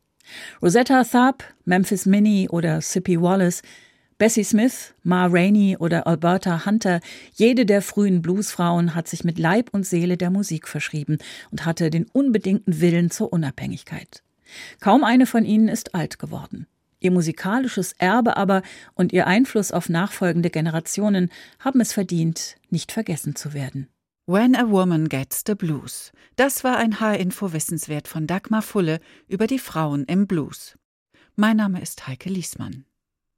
Rosetta 0.62 1.05
Tharpe, 1.05 1.44
Memphis 1.64 2.07
Minnie 2.07 2.48
oder 2.48 2.81
Sippy 2.81 3.20
Wallace, 3.20 3.62
Bessie 4.18 4.44
Smith, 4.44 4.94
Ma 5.05 5.27
Rainey 5.27 5.77
oder 5.79 6.07
Alberta 6.07 6.66
Hunter, 6.66 7.01
jede 7.35 7.64
der 7.64 7.83
frühen 7.83 8.20
Bluesfrauen 8.20 8.94
hat 8.94 9.07
sich 9.07 9.22
mit 9.22 9.38
Leib 9.38 9.70
und 9.72 9.87
Seele 9.87 10.16
der 10.16 10.31
Musik 10.31 10.66
verschrieben 10.66 11.18
und 11.51 11.64
hatte 11.64 11.90
den 11.90 12.07
unbedingten 12.12 12.81
Willen 12.81 13.11
zur 13.11 13.33
Unabhängigkeit. 13.33 14.22
Kaum 14.81 15.05
eine 15.05 15.27
von 15.27 15.44
ihnen 15.44 15.68
ist 15.68 15.94
alt 15.94 16.18
geworden. 16.18 16.66
Ihr 17.00 17.11
musikalisches 17.11 17.92
Erbe 17.98 18.37
aber 18.37 18.62
und 18.94 19.12
ihr 19.12 19.26
Einfluss 19.26 19.72
auf 19.72 19.88
nachfolgende 19.88 20.50
Generationen 20.50 21.30
haben 21.61 21.80
es 21.80 21.92
verdient, 21.92 22.56
nicht 22.70 22.92
vergessen 22.92 23.37
zu 23.37 23.54
werden. 23.54 23.88
When 24.26 24.56
a 24.56 24.68
Woman 24.68 25.08
Gets 25.08 25.42
the 25.46 25.54
Blues. 25.54 26.12
Das 26.37 26.62
war 26.62 26.76
ein 26.76 27.00
H-Info-Wissenswert 27.00 28.08
von 28.08 28.26
Dagmar 28.26 28.62
Fulle 28.62 29.00
über 29.26 29.46
die 29.46 29.58
Frauen 29.58 30.04
im 30.04 30.26
Blues. 30.26 30.76
Mein 31.34 31.56
Name 31.56 31.80
ist 31.80 32.06
Heike 32.06 32.28
Liesmann. 32.28 32.84